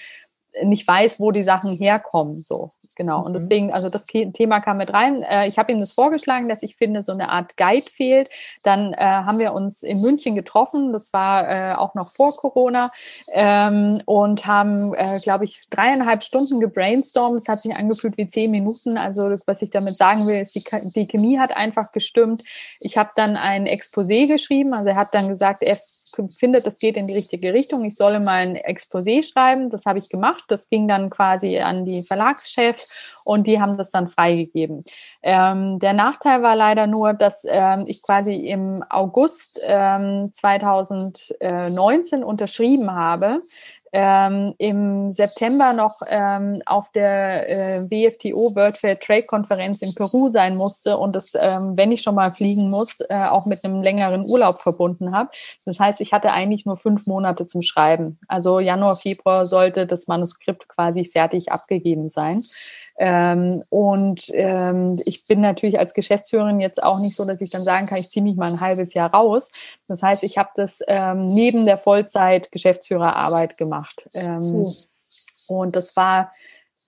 [0.62, 2.42] nicht weiß, wo die Sachen herkommen.
[2.42, 3.20] So, genau.
[3.20, 3.34] Und mhm.
[3.34, 5.22] deswegen, also das Thema kam mit rein.
[5.22, 8.28] Äh, ich habe ihm das vorgeschlagen, dass ich finde, so eine Art Guide fehlt.
[8.62, 10.92] Dann äh, haben wir uns in München getroffen.
[10.92, 12.90] Das war äh, auch noch vor Corona
[13.32, 17.36] ähm, und haben, äh, glaube ich, dreieinhalb Stunden gebrainstormt.
[17.36, 18.98] Es hat sich angefühlt wie zehn Minuten.
[18.98, 22.42] Also was ich damit sagen will, ist, die, die Chemie hat einfach gestimmt.
[22.80, 24.74] Ich habe dann ein Exposé geschrieben.
[24.74, 25.78] Also er hat dann gesagt, er
[26.38, 27.84] findet, das geht in die richtige Richtung.
[27.84, 29.70] Ich solle mal ein Exposé schreiben.
[29.70, 30.44] Das habe ich gemacht.
[30.48, 32.90] Das ging dann quasi an die Verlagschefs
[33.24, 34.84] und die haben das dann freigegeben.
[35.22, 42.92] Ähm, der Nachteil war leider nur, dass ähm, ich quasi im August ähm, 2019 unterschrieben
[42.92, 43.42] habe
[43.98, 50.28] ähm, im September noch ähm, auf der äh, WFTO World Fair Trade Konferenz in Peru
[50.28, 53.82] sein musste und das, ähm, wenn ich schon mal fliegen muss, äh, auch mit einem
[53.82, 55.30] längeren Urlaub verbunden habe.
[55.64, 58.18] Das heißt, ich hatte eigentlich nur fünf Monate zum Schreiben.
[58.28, 62.42] Also Januar, Februar sollte das Manuskript quasi fertig abgegeben sein.
[62.98, 67.62] Ähm, und ähm, ich bin natürlich als Geschäftsführerin jetzt auch nicht so, dass ich dann
[67.62, 69.52] sagen kann, ich ziehe mich mal ein halbes Jahr raus.
[69.86, 74.08] Das heißt, ich habe das ähm, neben der Vollzeit Geschäftsführerarbeit gemacht.
[74.14, 74.72] Mhm.
[75.48, 76.32] Und das war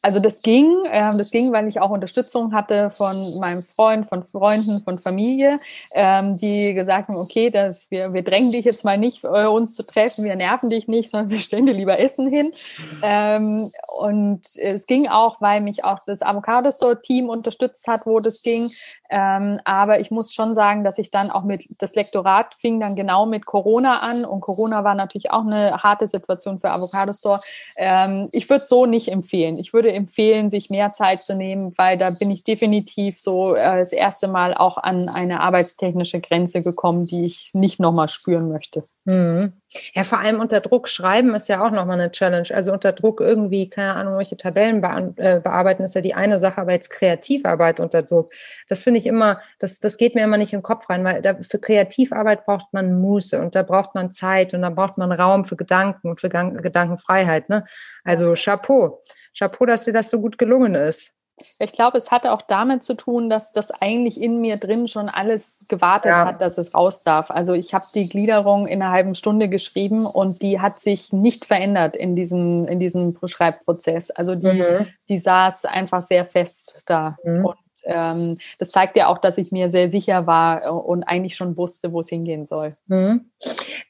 [0.09, 4.23] also das ging, äh, das ging, weil ich auch Unterstützung hatte von meinem Freund, von
[4.23, 5.61] Freunden, von Familie,
[5.93, 9.75] ähm, die gesagt haben, okay, das, wir, wir drängen dich jetzt mal nicht, äh, uns
[9.75, 12.55] zu treffen, wir nerven dich nicht, sondern wir stellen dir lieber Essen hin.
[13.03, 18.21] Ähm, und es ging auch, weil mich auch das Avocado Store Team unterstützt hat, wo
[18.21, 18.71] das ging.
[19.11, 22.97] Ähm, aber ich muss schon sagen, dass ich dann auch mit, das Lektorat fing dann
[22.97, 27.41] genau mit Corona an und Corona war natürlich auch eine harte Situation für Avocado Store.
[27.77, 29.59] Ähm, ich würde es so nicht empfehlen.
[29.59, 33.79] Ich würde empfehlen, sich mehr Zeit zu nehmen, weil da bin ich definitiv so äh,
[33.79, 38.85] das erste Mal auch an eine arbeitstechnische Grenze gekommen, die ich nicht nochmal spüren möchte.
[39.05, 39.55] Mhm.
[39.95, 42.49] Ja, vor allem unter Druck schreiben ist ja auch nochmal eine Challenge.
[42.53, 44.83] Also unter Druck irgendwie, keine Ahnung, welche Tabellen
[45.17, 48.33] äh, bearbeiten, ist ja die eine Sache, aber jetzt Kreativarbeit unter Druck,
[48.69, 51.37] das finde ich immer, das, das geht mir immer nicht im Kopf rein, weil da,
[51.41, 55.47] für Kreativarbeit braucht man Muße und da braucht man Zeit und da braucht man Raum
[55.47, 57.49] für Gedanken und für Gedankenfreiheit.
[57.49, 57.65] Ne?
[58.05, 59.01] Also Chapeau.
[59.37, 61.13] Chapeau, dass dir das so gut gelungen ist.
[61.59, 65.09] Ich glaube, es hatte auch damit zu tun, dass das eigentlich in mir drin schon
[65.09, 66.27] alles gewartet ja.
[66.27, 67.31] hat, dass es raus darf.
[67.31, 71.45] Also ich habe die Gliederung in einer halben Stunde geschrieben und die hat sich nicht
[71.45, 74.11] verändert in diesem, in diesem Schreibprozess.
[74.11, 74.87] Also die, mhm.
[75.09, 77.17] die saß einfach sehr fest da.
[77.25, 77.45] Mhm.
[77.47, 81.57] Und ähm, das zeigt ja auch, dass ich mir sehr sicher war und eigentlich schon
[81.57, 82.77] wusste, wo es hingehen soll.
[82.87, 83.31] Mhm.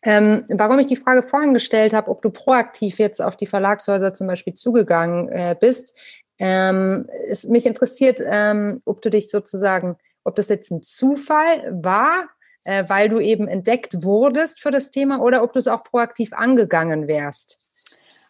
[0.03, 4.13] Ähm, warum ich die Frage vorhin gestellt habe, ob du proaktiv jetzt auf die Verlagshäuser
[4.15, 5.97] zum Beispiel zugegangen äh, bist,
[6.39, 12.29] ähm, ist, mich interessiert, ähm, ob du dich sozusagen, ob das jetzt ein Zufall war,
[12.65, 16.33] äh, weil du eben entdeckt wurdest für das Thema oder ob du es auch proaktiv
[16.33, 17.59] angegangen wärst.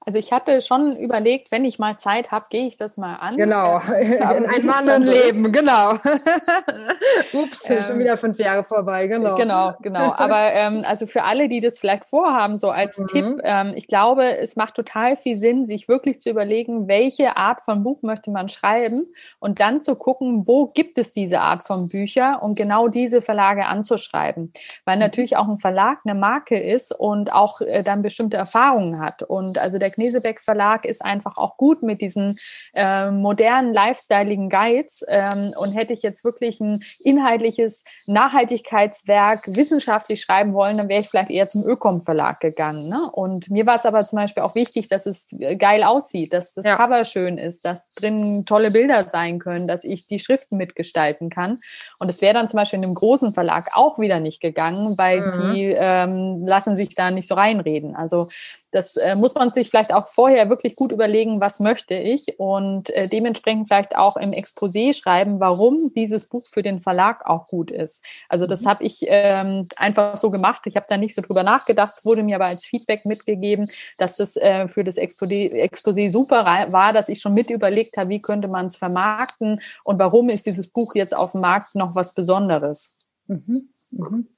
[0.09, 3.37] Also ich hatte schon überlegt, wenn ich mal Zeit habe, gehe ich das mal an.
[3.37, 5.53] Genau, in einem anderen Leben, ist.
[5.53, 5.93] genau.
[7.35, 9.37] Ups, ähm, schon wieder fünf Jahre vorbei, genau.
[9.37, 10.15] Genau, genau.
[10.17, 13.07] Aber ähm, also für alle, die das vielleicht vorhaben, so als mhm.
[13.09, 17.61] Tipp, ähm, ich glaube, es macht total viel Sinn, sich wirklich zu überlegen, welche Art
[17.61, 21.91] von Buch möchte man schreiben und dann zu gucken, wo gibt es diese Art von
[21.91, 24.55] Bücher und genau diese Verlage anzuschreiben.
[24.87, 25.01] Weil mhm.
[25.01, 29.23] natürlich auch ein Verlag eine Marke ist und auch äh, dann bestimmte Erfahrungen hat.
[29.23, 32.39] Und also der Knesebeck Verlag ist einfach auch gut mit diesen
[32.73, 35.05] äh, modernen, lifestyleigen Guides.
[35.09, 41.09] Ähm, und hätte ich jetzt wirklich ein inhaltliches Nachhaltigkeitswerk wissenschaftlich schreiben wollen, dann wäre ich
[41.09, 42.89] vielleicht eher zum Ökom Verlag gegangen.
[42.89, 43.11] Ne?
[43.13, 46.65] Und mir war es aber zum Beispiel auch wichtig, dass es geil aussieht, dass das
[46.65, 46.77] ja.
[46.77, 51.59] Cover schön ist, dass drin tolle Bilder sein können, dass ich die Schriften mitgestalten kann.
[51.99, 55.21] Und es wäre dann zum Beispiel in einem großen Verlag auch wieder nicht gegangen, weil
[55.21, 55.53] mhm.
[55.53, 57.97] die ähm, lassen sich da nicht so reinreden.
[57.97, 58.29] Also
[58.71, 62.91] das äh, muss man sich vielleicht auch vorher wirklich gut überlegen, was möchte ich und
[62.91, 67.71] äh, dementsprechend vielleicht auch im Exposé schreiben, warum dieses Buch für den Verlag auch gut
[67.71, 68.05] ist.
[68.29, 68.69] Also das mhm.
[68.69, 70.63] habe ich ähm, einfach so gemacht.
[70.67, 71.93] Ich habe da nicht so drüber nachgedacht.
[71.97, 76.45] Es wurde mir aber als Feedback mitgegeben, dass das äh, für das Exposé, Exposé super
[76.45, 80.47] war, dass ich schon mit überlegt habe, wie könnte man es vermarkten und warum ist
[80.47, 82.95] dieses Buch jetzt auf dem Markt noch was Besonderes.
[83.27, 83.71] Mhm.
[83.91, 84.29] Mhm.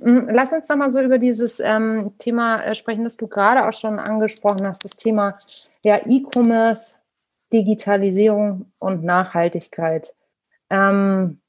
[0.00, 3.66] Hm, lass uns noch mal so über dieses ähm, Thema äh, sprechen, das du gerade
[3.66, 5.32] auch schon angesprochen hast, das Thema
[5.84, 6.96] ja, E-Commerce,
[7.52, 10.14] Digitalisierung und Nachhaltigkeit.
[10.70, 11.40] Ähm,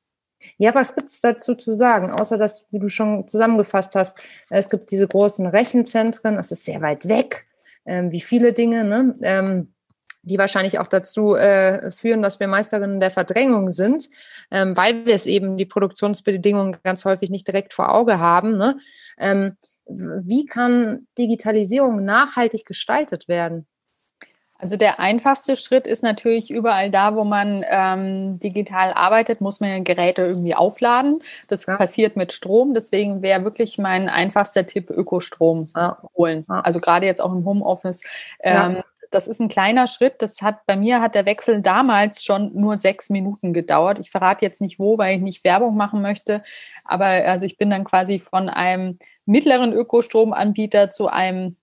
[0.58, 4.69] ja, was gibt es dazu zu sagen, außer dass, wie du schon zusammengefasst hast, es
[4.69, 7.47] gibt diese großen Rechenzentren, es ist sehr weit weg,
[7.86, 8.84] ähm, wie viele Dinge.
[8.84, 9.15] Ne?
[10.27, 14.09] Die wahrscheinlich auch dazu äh, führen, dass wir Meisterinnen der Verdrängung sind,
[14.51, 18.57] ähm, weil wir es eben die Produktionsbedingungen ganz häufig nicht direkt vor Auge haben.
[18.57, 18.77] Ne?
[19.17, 23.67] Ähm, wie kann Digitalisierung nachhaltig gestaltet werden?
[24.59, 29.69] Also der einfachste Schritt ist natürlich überall da, wo man ähm, digital arbeitet, muss man
[29.69, 31.21] ja Geräte irgendwie aufladen.
[31.47, 31.77] Das ja.
[31.77, 32.73] passiert mit Strom.
[32.73, 35.97] Deswegen wäre wirklich mein einfachster Tipp Ökostrom ja.
[36.15, 36.45] holen.
[36.49, 36.61] Ja.
[36.61, 38.01] Also gerade jetzt auch im Homeoffice.
[38.39, 40.21] Ähm, das ist ein kleiner Schritt.
[40.21, 43.99] Das hat bei mir hat der Wechsel damals schon nur sechs Minuten gedauert.
[43.99, 46.43] Ich verrate jetzt nicht wo, weil ich nicht Werbung machen möchte.
[46.83, 51.57] Aber also ich bin dann quasi von einem mittleren Ökostromanbieter zu einem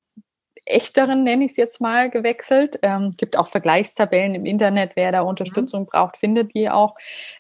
[0.67, 2.79] echteren, nenne ich es jetzt mal, gewechselt.
[2.83, 4.93] Ähm, gibt auch Vergleichstabellen im Internet.
[4.95, 5.87] Wer da Unterstützung mhm.
[5.87, 6.95] braucht, findet die auch.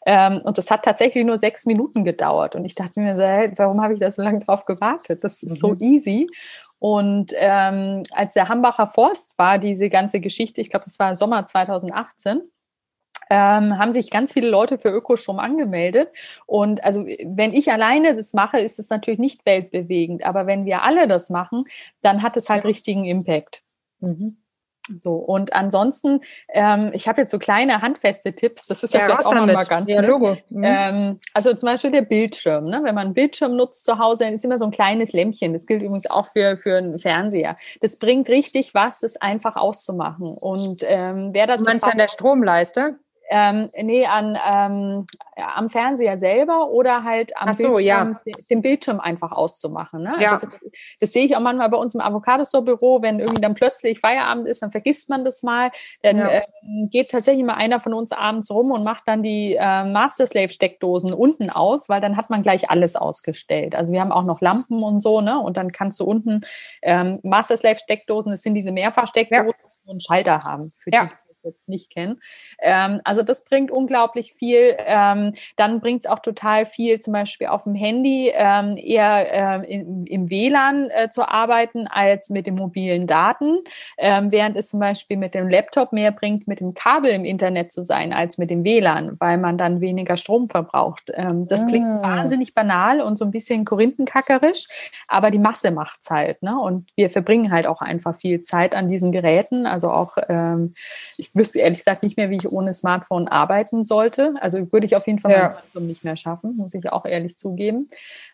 [0.04, 2.54] Ähm, und das hat tatsächlich nur sechs Minuten gedauert.
[2.54, 5.24] Und ich dachte mir so, hey, warum habe ich da so lange drauf gewartet?
[5.24, 5.56] Das ist mhm.
[5.56, 6.28] so easy.
[6.84, 11.46] Und ähm, als der Hambacher Forst war, diese ganze Geschichte, ich glaube, das war Sommer
[11.46, 12.42] 2018,
[13.30, 16.10] ähm, haben sich ganz viele Leute für Ökostrom angemeldet.
[16.44, 20.26] Und also wenn ich alleine das mache, ist es natürlich nicht weltbewegend.
[20.26, 21.64] Aber wenn wir alle das machen,
[22.02, 23.62] dann hat es halt richtigen Impact.
[24.00, 24.43] Mhm.
[25.00, 29.06] So, und ansonsten, ähm, ich habe jetzt so kleine handfeste Tipps, das ist ja, ja
[29.06, 30.36] vielleicht auch nochmal ganz ja, Logo.
[30.50, 30.62] Mhm.
[30.64, 32.64] Ähm, also zum Beispiel der Bildschirm.
[32.64, 32.80] Ne?
[32.84, 35.54] Wenn man einen Bildschirm nutzt zu Hause, dann ist immer so ein kleines Lämpchen.
[35.54, 37.56] Das gilt übrigens auch für, für einen Fernseher.
[37.80, 40.34] Das bringt richtig was, das einfach auszumachen.
[40.36, 41.62] Und ähm, wer dazu.
[41.62, 42.98] Du meinst an der Stromleiste?
[43.30, 45.06] Ähm, nee, an, ähm,
[45.36, 48.34] am Fernseher selber oder halt am so, Bildschirm, ja.
[48.50, 50.02] den Bildschirm einfach auszumachen.
[50.02, 50.12] Ne?
[50.14, 50.36] Also ja.
[50.38, 50.50] das,
[51.00, 54.62] das, sehe ich auch manchmal bei uns im Avocado-Store-Büro, wenn irgendwie dann plötzlich Feierabend ist,
[54.62, 55.70] dann vergisst man das mal.
[56.02, 56.30] Dann ja.
[56.30, 61.12] ähm, geht tatsächlich mal einer von uns abends rum und macht dann die äh, Master-Slave-Steckdosen
[61.12, 63.74] unten aus, weil dann hat man gleich alles ausgestellt.
[63.74, 65.38] Also wir haben auch noch Lampen und so, ne?
[65.38, 66.42] Und dann kannst du unten
[66.82, 69.90] ähm, Master-Slave-Steckdosen, das sind diese Mehrfachsteckdosen, ja.
[69.90, 70.98] einen Schalter haben für die
[71.44, 72.20] jetzt nicht kennen.
[72.60, 74.76] Ähm, also das bringt unglaublich viel.
[74.78, 79.72] Ähm, dann bringt es auch total viel, zum Beispiel auf dem Handy ähm, eher äh,
[79.72, 83.58] im, im, WLAN äh, zu arbeiten als mit den mobilen Daten,
[83.98, 87.72] ähm, während es zum Beispiel mit dem Laptop mehr bringt, mit dem Kabel im Internet
[87.72, 91.12] zu sein als mit dem WLAN, weil man dann weniger Strom verbraucht.
[91.14, 92.02] Ähm, das klingt ah.
[92.02, 94.66] wahnsinnig banal und so ein bisschen korinthenkackerisch,
[95.08, 96.42] aber die Masse macht es halt.
[96.42, 96.58] Ne?
[96.58, 99.66] Und wir verbringen halt auch einfach viel Zeit an diesen Geräten.
[99.66, 100.74] Also auch, ähm,
[101.16, 104.34] ich wüsste ehrlich gesagt nicht mehr, wie ich ohne Smartphone arbeiten sollte.
[104.40, 105.38] Also würde ich auf jeden Fall ja.
[105.38, 107.90] mein Smartphone nicht mehr schaffen, muss ich auch ehrlich zugeben.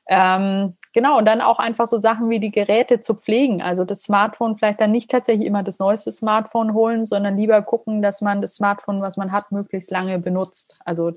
[0.06, 3.62] Ähm, genau, und dann auch einfach so Sachen wie die Geräte zu pflegen.
[3.62, 8.02] Also das Smartphone vielleicht dann nicht tatsächlich immer das neueste Smartphone holen, sondern lieber gucken,
[8.02, 10.80] dass man das Smartphone, was man hat, möglichst lange benutzt.
[10.84, 11.12] Also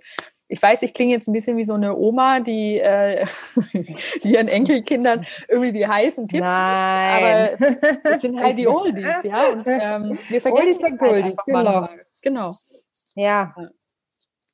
[0.54, 3.26] ich weiß, ich klinge jetzt ein bisschen wie so eine Oma, die, äh,
[4.24, 7.50] die ihren Enkelkindern irgendwie die heißen Tipps, Nein.
[7.58, 9.48] aber das sind halt die Oldies, ja.
[9.48, 11.90] Und ähm, wir vergessen Oldies halt Oldies, genau.
[12.22, 12.56] genau.
[13.16, 13.56] Ja.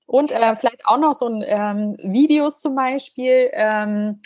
[0.05, 3.49] Und äh, vielleicht auch noch so ein ähm, Videos zum Beispiel.
[3.51, 4.21] Ähm,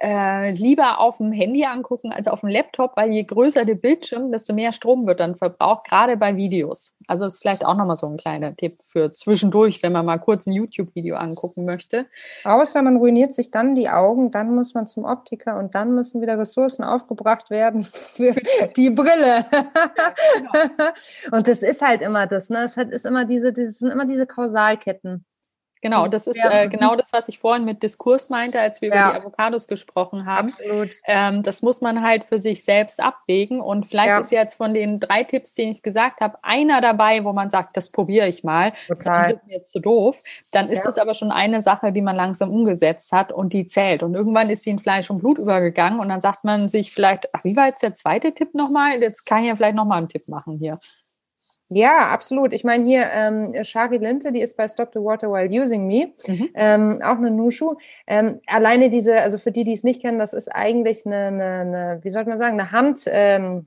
[0.00, 4.32] äh, lieber auf dem Handy angucken als auf dem Laptop, weil je größer der Bildschirm,
[4.32, 6.92] desto mehr Strom wird dann verbraucht, gerade bei Videos.
[7.06, 10.46] Also ist vielleicht auch nochmal so ein kleiner Tipp für zwischendurch, wenn man mal kurz
[10.46, 12.06] ein YouTube-Video angucken möchte.
[12.44, 16.22] Außer man ruiniert sich dann die Augen, dann muss man zum Optiker und dann müssen
[16.22, 18.34] wieder Ressourcen aufgebracht werden für
[18.76, 19.44] die Brille.
[20.34, 21.36] Genau.
[21.36, 22.64] und das ist halt immer das, ne?
[22.64, 25.24] Es ist immer diese, das sind immer diese Kausalketten.
[25.84, 29.10] Genau, das ist äh, genau das, was ich vorhin mit Diskurs meinte, als wir ja.
[29.10, 30.48] über die Avocados gesprochen haben.
[30.48, 30.88] Absolut.
[31.04, 33.60] Ähm, das muss man halt für sich selbst abwägen.
[33.60, 34.18] Und vielleicht ja.
[34.18, 37.76] ist jetzt von den drei Tipps, die ich gesagt habe, einer dabei, wo man sagt,
[37.76, 38.72] das probiere ich mal.
[38.86, 39.32] Total.
[39.34, 40.22] Das ist mir jetzt zu doof.
[40.52, 40.84] Dann ist ja.
[40.86, 44.02] das aber schon eine Sache, die man langsam umgesetzt hat und die zählt.
[44.02, 47.28] Und irgendwann ist sie in Fleisch und Blut übergegangen und dann sagt man sich vielleicht,
[47.34, 49.02] ach, wie war jetzt der zweite Tipp nochmal?
[49.02, 50.78] Jetzt kann ich ja vielleicht nochmal einen Tipp machen hier.
[51.68, 52.52] Ja, absolut.
[52.52, 56.12] Ich meine hier ähm, Shari Linte, die ist bei Stop the Water While Using Me,
[56.26, 56.50] mhm.
[56.54, 57.76] ähm, auch eine Nushu.
[58.06, 61.44] Ähm, alleine diese, also für die, die es nicht kennen, das ist eigentlich eine, eine,
[61.44, 63.66] eine wie sollte man sagen, eine Hand, ähm,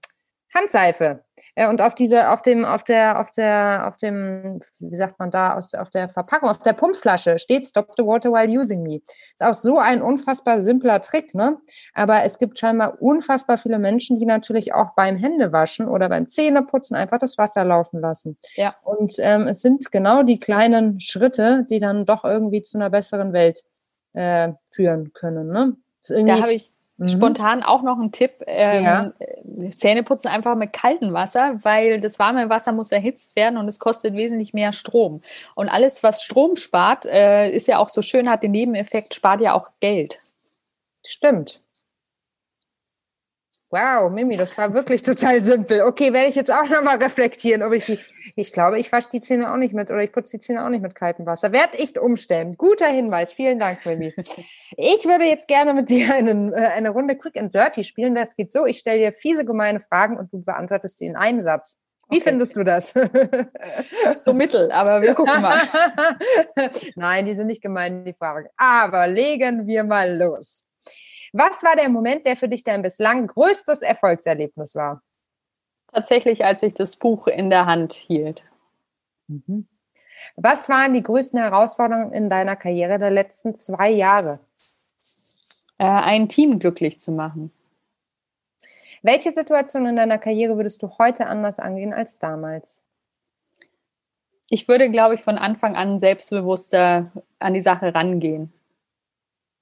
[0.53, 1.23] Handseife.
[1.55, 5.31] Ja, und auf diese, auf dem, auf der, auf der, auf dem, wie sagt man
[5.31, 8.97] da, aus, auf der Verpackung, auf der Pumpflasche steht Stop the water while using me.
[8.97, 11.57] Ist auch so ein unfassbar simpler Trick, ne?
[11.93, 16.95] Aber es gibt scheinbar unfassbar viele Menschen, die natürlich auch beim Händewaschen oder beim Zähneputzen
[16.95, 18.37] einfach das Wasser laufen lassen.
[18.55, 18.75] Ja.
[18.83, 23.33] Und ähm, es sind genau die kleinen Schritte, die dann doch irgendwie zu einer besseren
[23.33, 23.63] Welt
[24.13, 25.75] äh, führen können, ne?
[26.09, 26.76] Da habe ich.
[27.05, 29.13] Spontan auch noch ein Tipp: ähm, ja.
[29.75, 33.77] Zähne putzen einfach mit kaltem Wasser, weil das warme Wasser muss erhitzt werden und es
[33.77, 35.21] kostet wesentlich mehr Strom.
[35.53, 39.41] Und alles, was Strom spart, äh, ist ja auch so schön, hat den Nebeneffekt, spart
[39.41, 40.19] ja auch Geld.
[41.05, 41.61] Stimmt.
[43.69, 45.81] Wow, Mimi, das war wirklich total simpel.
[45.81, 47.99] Okay, werde ich jetzt auch nochmal reflektieren, ob ich die.
[48.37, 50.69] Ich glaube, ich wasche die Zähne auch nicht mit oder ich putze die Zähne auch
[50.69, 51.51] nicht mit kaltem Wasser.
[51.51, 52.55] Werde ich umstellen.
[52.55, 53.33] Guter Hinweis.
[53.33, 54.13] Vielen Dank, Mimi.
[54.77, 58.15] Ich würde jetzt gerne mit dir einen, äh, eine Runde Quick and Dirty spielen.
[58.15, 61.41] Das geht so: Ich stelle dir fiese, gemeine Fragen und du beantwortest sie in einem
[61.41, 61.77] Satz.
[62.09, 62.29] Wie okay.
[62.29, 62.93] findest du das?
[64.25, 65.59] so mittel, aber wir gucken mal.
[66.95, 68.47] Nein, die sind nicht gemein, die Fragen.
[68.55, 70.66] Aber legen wir mal los.
[71.37, 75.03] Was war der Moment, der für dich dein bislang größtes Erfolgserlebnis war?
[75.93, 78.43] Tatsächlich, als ich das Buch in der Hand hielt.
[79.27, 79.67] Mhm.
[80.35, 84.39] Was waren die größten Herausforderungen in deiner Karriere der letzten zwei Jahre?
[85.77, 87.51] Äh, ein Team glücklich zu machen.
[89.03, 92.81] Welche Situation in deiner Karriere würdest du heute anders angehen als damals?
[94.49, 98.51] Ich würde, glaube ich, von Anfang an selbstbewusster an die Sache rangehen.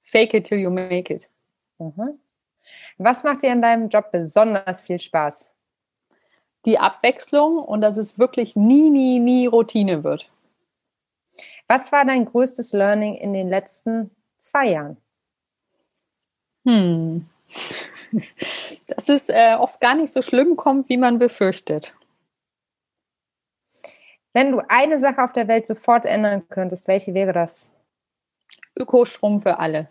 [0.00, 1.28] Fake it till you make it.
[1.78, 2.18] Mhm.
[2.98, 5.52] Was macht dir in deinem Job besonders viel Spaß?
[6.64, 10.30] Die Abwechslung und dass es wirklich nie, nie, nie Routine wird.
[11.68, 14.96] Was war dein größtes Learning in den letzten zwei Jahren?
[16.64, 17.28] Hm.
[18.88, 21.94] Dass es äh, oft gar nicht so schlimm kommt, wie man befürchtet.
[24.32, 27.70] Wenn du eine Sache auf der Welt sofort ändern könntest, welche wäre das?
[28.78, 29.88] Ökostrom für alle.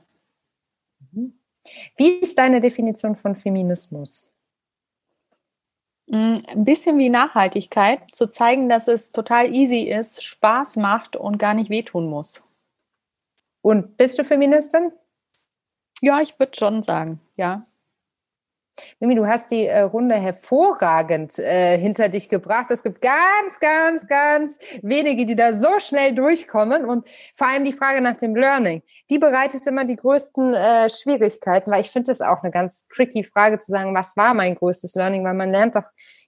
[1.11, 1.39] Mhm.
[1.97, 4.31] Wie ist deine Definition von Feminismus?
[6.07, 11.37] Mm, ein bisschen wie Nachhaltigkeit, zu zeigen, dass es total easy ist, Spaß macht und
[11.37, 12.43] gar nicht wehtun muss.
[13.61, 14.91] Und bist du Feministin?
[16.01, 17.65] Ja, ich würde schon sagen, ja.
[18.99, 22.69] Mimi, du hast die äh, Runde hervorragend äh, hinter dich gebracht.
[22.69, 26.85] Es gibt ganz, ganz, ganz wenige, die da so schnell durchkommen.
[26.85, 31.71] Und vor allem die Frage nach dem Learning, die bereitet immer die größten äh, Schwierigkeiten,
[31.71, 34.95] weil ich finde es auch eine ganz tricky Frage zu sagen, was war mein größtes
[34.95, 35.85] Learning, weil man lernt doch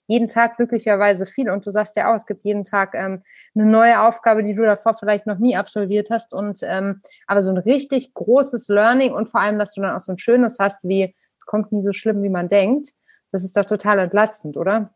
[0.08, 1.50] jeden Tag glücklicherweise viel.
[1.50, 3.22] Und du sagst ja auch, es gibt jeden Tag ähm,
[3.56, 6.34] eine neue Aufgabe, die du davor vielleicht noch nie absolviert hast.
[6.34, 10.02] Und ähm, aber so ein richtig großes Learning und vor allem, dass du dann auch
[10.02, 11.14] so ein schönes hast wie
[11.48, 12.94] kommt nie so schlimm, wie man denkt.
[13.32, 14.94] Das ist doch total entlastend, oder?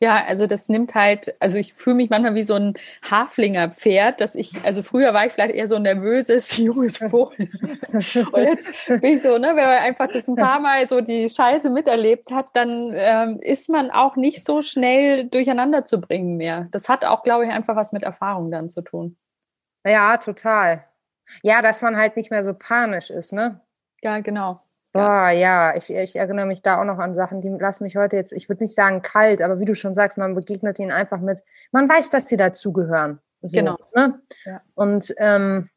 [0.00, 4.34] Ja, also das nimmt halt, also ich fühle mich manchmal wie so ein Haflinger-Pferd, dass
[4.34, 7.48] ich, also früher war ich vielleicht eher so ein nervöses, junges Vogel.
[8.32, 11.28] Und jetzt bin ich so, ne, wenn man einfach das ein paar Mal so die
[11.28, 16.68] Scheiße miterlebt hat, dann ähm, ist man auch nicht so schnell durcheinander zu bringen mehr.
[16.70, 19.18] Das hat auch, glaube ich, einfach was mit Erfahrung dann zu tun.
[19.84, 20.84] Ja, total.
[21.42, 23.60] Ja, dass man halt nicht mehr so panisch ist, ne?
[24.02, 24.62] Ja, genau.
[24.92, 28.16] Boah, ja, ich, ich erinnere mich da auch noch an Sachen, die lassen mich heute
[28.16, 31.20] jetzt, ich würde nicht sagen kalt, aber wie du schon sagst, man begegnet ihnen einfach
[31.20, 33.20] mit, man weiß, dass sie dazugehören.
[33.42, 33.76] So, genau.
[33.94, 34.20] Ne?
[34.44, 34.62] Ja.
[34.74, 35.68] Und ähm,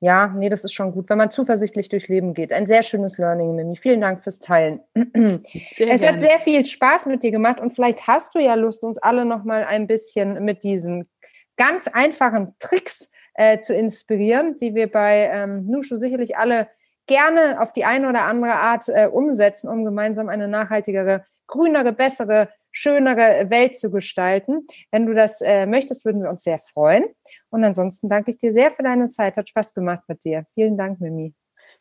[0.00, 2.52] ja, nee, das ist schon gut, wenn man zuversichtlich durchs Leben geht.
[2.52, 3.76] Ein sehr schönes Learning, Mimi.
[3.76, 4.80] Vielen Dank fürs Teilen.
[4.94, 5.40] Sehr
[5.88, 6.06] es gerne.
[6.06, 9.24] hat sehr viel Spaß mit dir gemacht und vielleicht hast du ja Lust, uns alle
[9.24, 11.08] noch mal ein bisschen mit diesen
[11.56, 16.68] ganz einfachen Tricks äh, zu inspirieren, die wir bei ähm, Nushu sicherlich alle
[17.06, 22.48] gerne auf die eine oder andere Art äh, umsetzen, um gemeinsam eine nachhaltigere, grünere, bessere,
[22.72, 24.66] schönere Welt zu gestalten.
[24.90, 27.04] Wenn du das äh, möchtest, würden wir uns sehr freuen.
[27.50, 29.36] Und ansonsten danke ich dir sehr für deine Zeit.
[29.36, 30.44] Hat Spaß gemacht mit dir.
[30.54, 31.34] Vielen Dank, Mimi.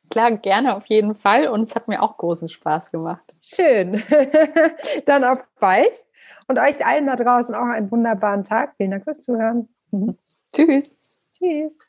[0.09, 1.47] Klar, gerne auf jeden Fall.
[1.47, 3.35] Und es hat mir auch großen Spaß gemacht.
[3.39, 4.01] Schön.
[5.05, 6.05] Dann auf bald.
[6.47, 8.75] Und euch allen da draußen auch einen wunderbaren Tag.
[8.77, 9.67] Vielen Dank fürs Zuhören.
[10.53, 10.97] Tschüss.
[11.33, 11.79] Tschüss.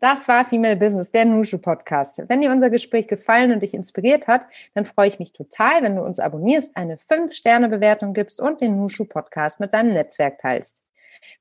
[0.00, 2.22] Das war Female Business, der Nushu Podcast.
[2.28, 4.42] Wenn dir unser Gespräch gefallen und dich inspiriert hat,
[4.74, 9.06] dann freue ich mich total, wenn du uns abonnierst, eine 5-Sterne-Bewertung gibst und den Nushu
[9.06, 10.84] Podcast mit deinem Netzwerk teilst.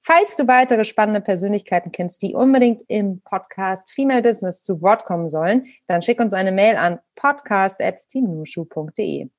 [0.01, 5.29] Falls du weitere spannende Persönlichkeiten kennst, die unbedingt im Podcast Female Business zu Wort kommen
[5.29, 9.29] sollen, dann schick uns eine Mail an podcast.teamnushu.de.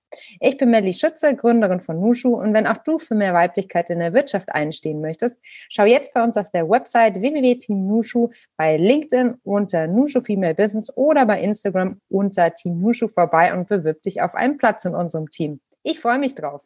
[0.40, 3.98] Ich bin Melly Schütze, Gründerin von Nushu und wenn auch du für mehr Weiblichkeit in
[3.98, 5.38] der Wirtschaft einstehen möchtest,
[5.68, 11.26] schau jetzt bei uns auf der Website www.teamnushu, bei LinkedIn unter Nushu Female Business oder
[11.26, 15.60] bei Instagram unter Team Nushu vorbei und bewirb dich auf einen Platz in unserem Team.
[15.82, 16.62] Ich freue mich drauf.